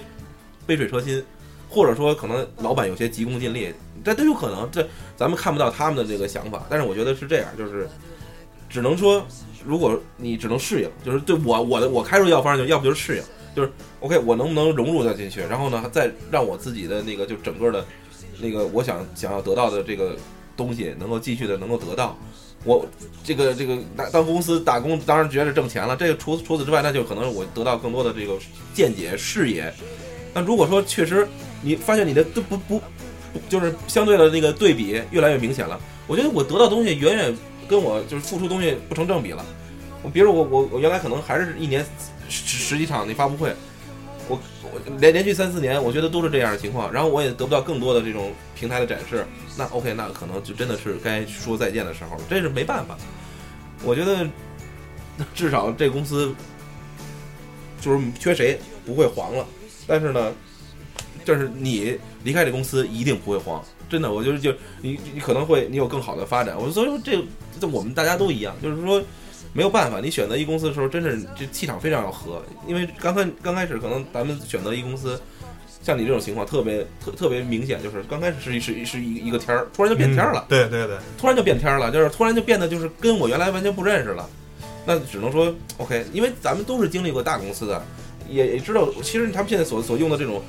[0.68, 1.24] 杯水车薪，
[1.76, 4.70] 或者说可能老板有些急功近利，这都有可能。
[4.72, 7.86] 这咱们看不到他们的这个想法，但是我觉得是这样，就是
[8.70, 9.22] 只能说，
[9.66, 13.24] 如果你只能适应，就是对我我的我开出药方就要不就是适应，
[13.54, 13.70] 就是
[14.00, 17.86] OK，我能不能融入到进去，然后呢，再让我自己的那个就整个的，
[18.40, 20.16] 那个我想想要得到的这个
[20.56, 22.18] 东西能够继续的能够得到。
[22.64, 22.84] 我
[23.22, 25.96] 这个这个当当公司打工，当然觉得挣钱了。
[25.98, 28.40] 这个除除此之外，那就可能我得到更多的这个
[28.74, 29.72] 见解视野。
[30.34, 31.28] 那如果说确实
[31.66, 37.36] 你发现你的都不不不就是相对的那个对比越来越明显了，我觉得我得到东西远远
[37.68, 39.44] 跟我就是付出东西不成正比了。
[40.04, 41.84] 我比如我我我原来可能还是一年
[42.30, 43.52] 十十几场那发布会，
[44.30, 49.26] 我我连连续三四年，我觉得都是这样的情况，然后我也得不到更多的这种平台的展示。
[49.58, 52.96] 那 OK，那可能就真的是该说再见的时候了，这是没办法。
[53.84, 54.28] 我觉得
[55.34, 56.34] 至少这公司
[57.82, 59.46] 就是缺谁不会黄了，
[59.88, 60.32] 但是呢，
[61.26, 66.56] 就是你离开这公司一定不会慌，真的，我就是就你你可能会你有更好的发展。
[66.58, 67.22] 我所以说这
[67.60, 69.04] 这我们大家都一样，就是说
[69.52, 75.20] 没有办法，你选择一公司的时候，真是这气场非常要合，因为刚开刚开始可能咱们选择一公司。
[75.84, 80.44] 像你这种情况特别特特别明显，就是刚开始是一是一是一一个天儿，突然就变天儿了。
[80.50, 84.28] 对对对，突然就变天儿了，就是突然就变得就是跟我原来完全不认识了。
[84.84, 87.86] 那只能说 OK，因为咱们都是经历过大公司的，
[88.28, 90.42] 也也知道其实他们现在所所用的这种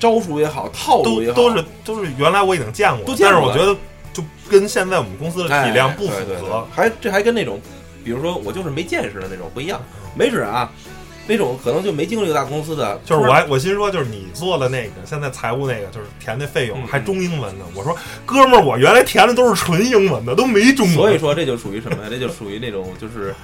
[0.00, 3.78] 招数也好，套路也好，都都是都是原来我已经见过，都见过但是我觉得
[4.12, 6.66] 就跟现在我们公司的体量不符哎对对对合。
[6.74, 7.60] 还这还跟那种，
[8.02, 9.80] 比如说我就是没见识的那种不一样，
[10.16, 10.72] 没准啊，
[11.26, 17.64] 那种可能就没经历过大公司的，就是我还我心说，就是你做的那个，现在财务那个，就是填那费用嗯还中英文呢。
[17.74, 20.96] 我说哥们儿，我原来填的都是纯英文的，都没中文。
[20.96, 22.08] 所以说这就属于什么呀？
[22.10, 23.34] 这就属于那种就是。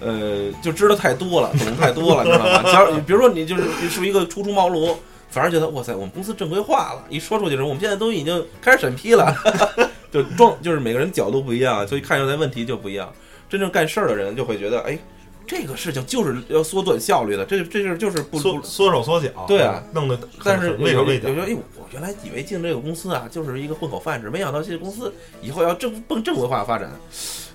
[0.00, 2.62] 呃，就知道太多了，懂得太多了，你知道吗？
[2.72, 4.94] 假如比如说你就是你属于一个初出茅庐，
[5.30, 9.34] 反而觉得哇塞，我们公司正规化了，一说出去的时候，我们现在都已经开始审批了，
[10.10, 13.12] 就装就是每个人角度不一样，所以看出来问题就不一样。
[13.48, 14.98] 真正干事儿的人就会觉得，哎，
[15.46, 18.62] 这个事情就是要缩短效率的，这这事就是不缩不。
[18.62, 21.34] 缩手缩脚，对啊，弄得但是有畏手畏脚有。
[21.34, 26.90] 时候，哎，我原来以为进这个公司啊，就是一个混口饭吃，没想到这个公司以后要正奔正规化发展。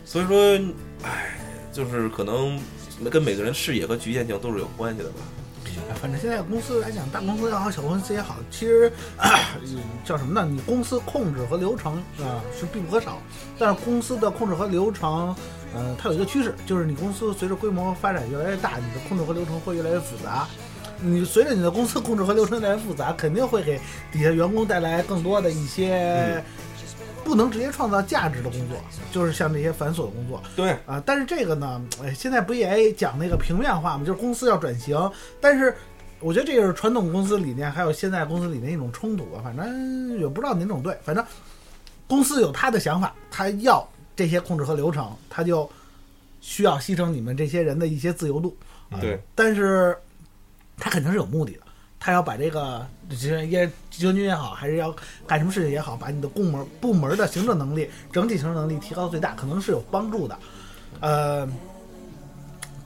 [0.03, 0.59] 所以说，
[1.03, 1.38] 哎，
[1.71, 2.59] 就是可能
[3.11, 5.19] 跟每个人视野和局限性都是有关系的吧。
[6.01, 8.91] 反正现在公司来讲，大公司也好，小公司也好，其实、
[9.63, 10.47] 嗯叫什么呢？
[10.49, 13.17] 你公司控制和流程啊、是必不可少，
[13.57, 15.36] 但是公司的控制和流程，
[15.74, 20.47] 呃，它有一个趋势，就是你公司随着规模发展越来越大，你的控制和流程会越来越复杂。
[20.99, 23.78] 你随着你的公司控制和流程越来越复杂，肯定会给
[24.11, 26.41] 底下员工带来更多的一些
[27.24, 28.78] 不能直接创造价值的工作，
[29.11, 30.41] 就是像这些繁琐的工作。
[30.55, 34.97] 对，啊，但是这个呢，哎，现在不也讲那个平面化嘛，就是公司要转型，
[35.39, 35.76] 但是
[36.19, 41.26] 我觉得这个是传统公司理念还有现在公司理念一种冲突吧，反正也不知道哪种对，反正
[42.07, 45.69] 公司有他的想法，他要这些控制和流程，他就
[46.41, 48.55] 需要牺牲你们这些人的一些自由度，
[49.01, 49.97] 对，但是
[50.78, 51.62] 他肯定是有目的的。
[52.05, 54.93] 他要把这个，就是也将军也好，还是要
[55.25, 60.37] 干什么事情也好，把你的部门部门的行政能力、整体行政能力提高到最大，可能是有帮助的。
[60.99, 61.47] 呃，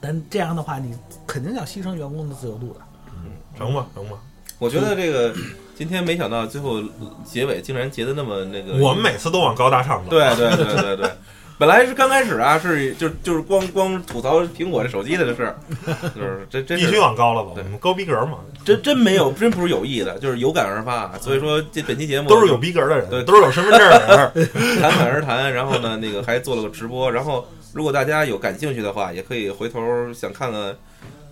[0.00, 0.96] 但这样的话，你
[1.26, 2.80] 肯定要牺牲员工的自由度的。
[3.16, 4.16] 嗯成吧，成吧。
[4.60, 5.34] 我觉得这个
[5.74, 6.80] 今天没想到最后
[7.24, 8.74] 结尾竟然结的那么那个。
[8.74, 10.10] 我们每次都往高大上走。
[10.10, 11.10] 对对对对对，
[11.58, 15.56] 本来是刚开始啊，是就就是光光吐槽苹果这手机的事儿，
[16.14, 21.12] 就是这这必须往高了走，对我们高逼格嘛，真真没有，真不是有意的，就是有感而发。
[21.18, 24.48] 所以说这本期节目都是有逼格的人，对都是有身份证的人。
[24.80, 27.10] 侃侃而谈，然后呢，那个还做了个直播。
[27.10, 29.80] 然后如果大家有感兴趣的话，也可以回头
[30.14, 30.76] 想看看，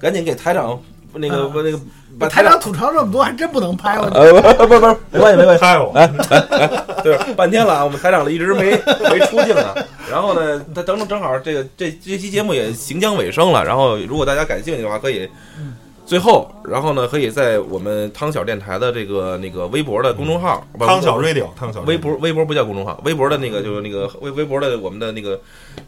[0.01, 0.77] 赶紧给台长
[1.19, 1.81] 那个我那个
[2.19, 4.05] 把台长吐槽这么多，还真不能拍我。
[4.07, 5.61] 呃不不不不，没关系没关系。
[5.61, 5.93] 拍我，
[7.03, 8.71] 对，半天了啊，我们台长一直没
[9.11, 9.75] 没出镜呢。
[10.11, 13.64] 然后呢，他等等正好这个这这期节目也行将尾声了。
[13.64, 15.29] 然后如果大家感兴趣的话，可以
[16.07, 25.39] 最后，然后呢，可以在我们汤小电台的这个那个微博的公众号，不汤小 radio，汤小微博微博不叫公众号，微博的那个就是那个微微博的我们的那个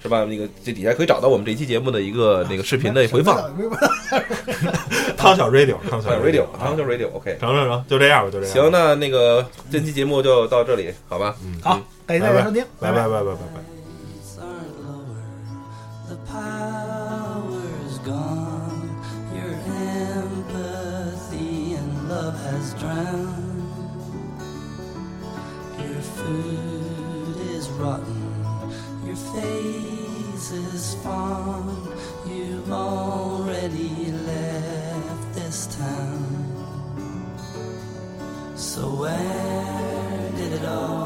[0.03, 0.25] 是吧？
[0.25, 3.39] 那个这底下可以找到我们这期节目的一个那个视频的回放。
[5.17, 7.37] 汤小 radio，汤小 radio，啊汤小 radio，OK。
[7.39, 8.55] 成成成，就这样吧，就这样。
[8.55, 11.37] 行，，那那个这期节目就到这里，好吧？
[11.45, 13.78] 嗯，好，感谢大家收听，拜拜拜拜拜拜。
[25.79, 28.23] Your food is rotten.
[29.05, 31.89] Your face is fond.
[32.29, 36.25] You've already left this town.
[38.55, 40.98] So where did it all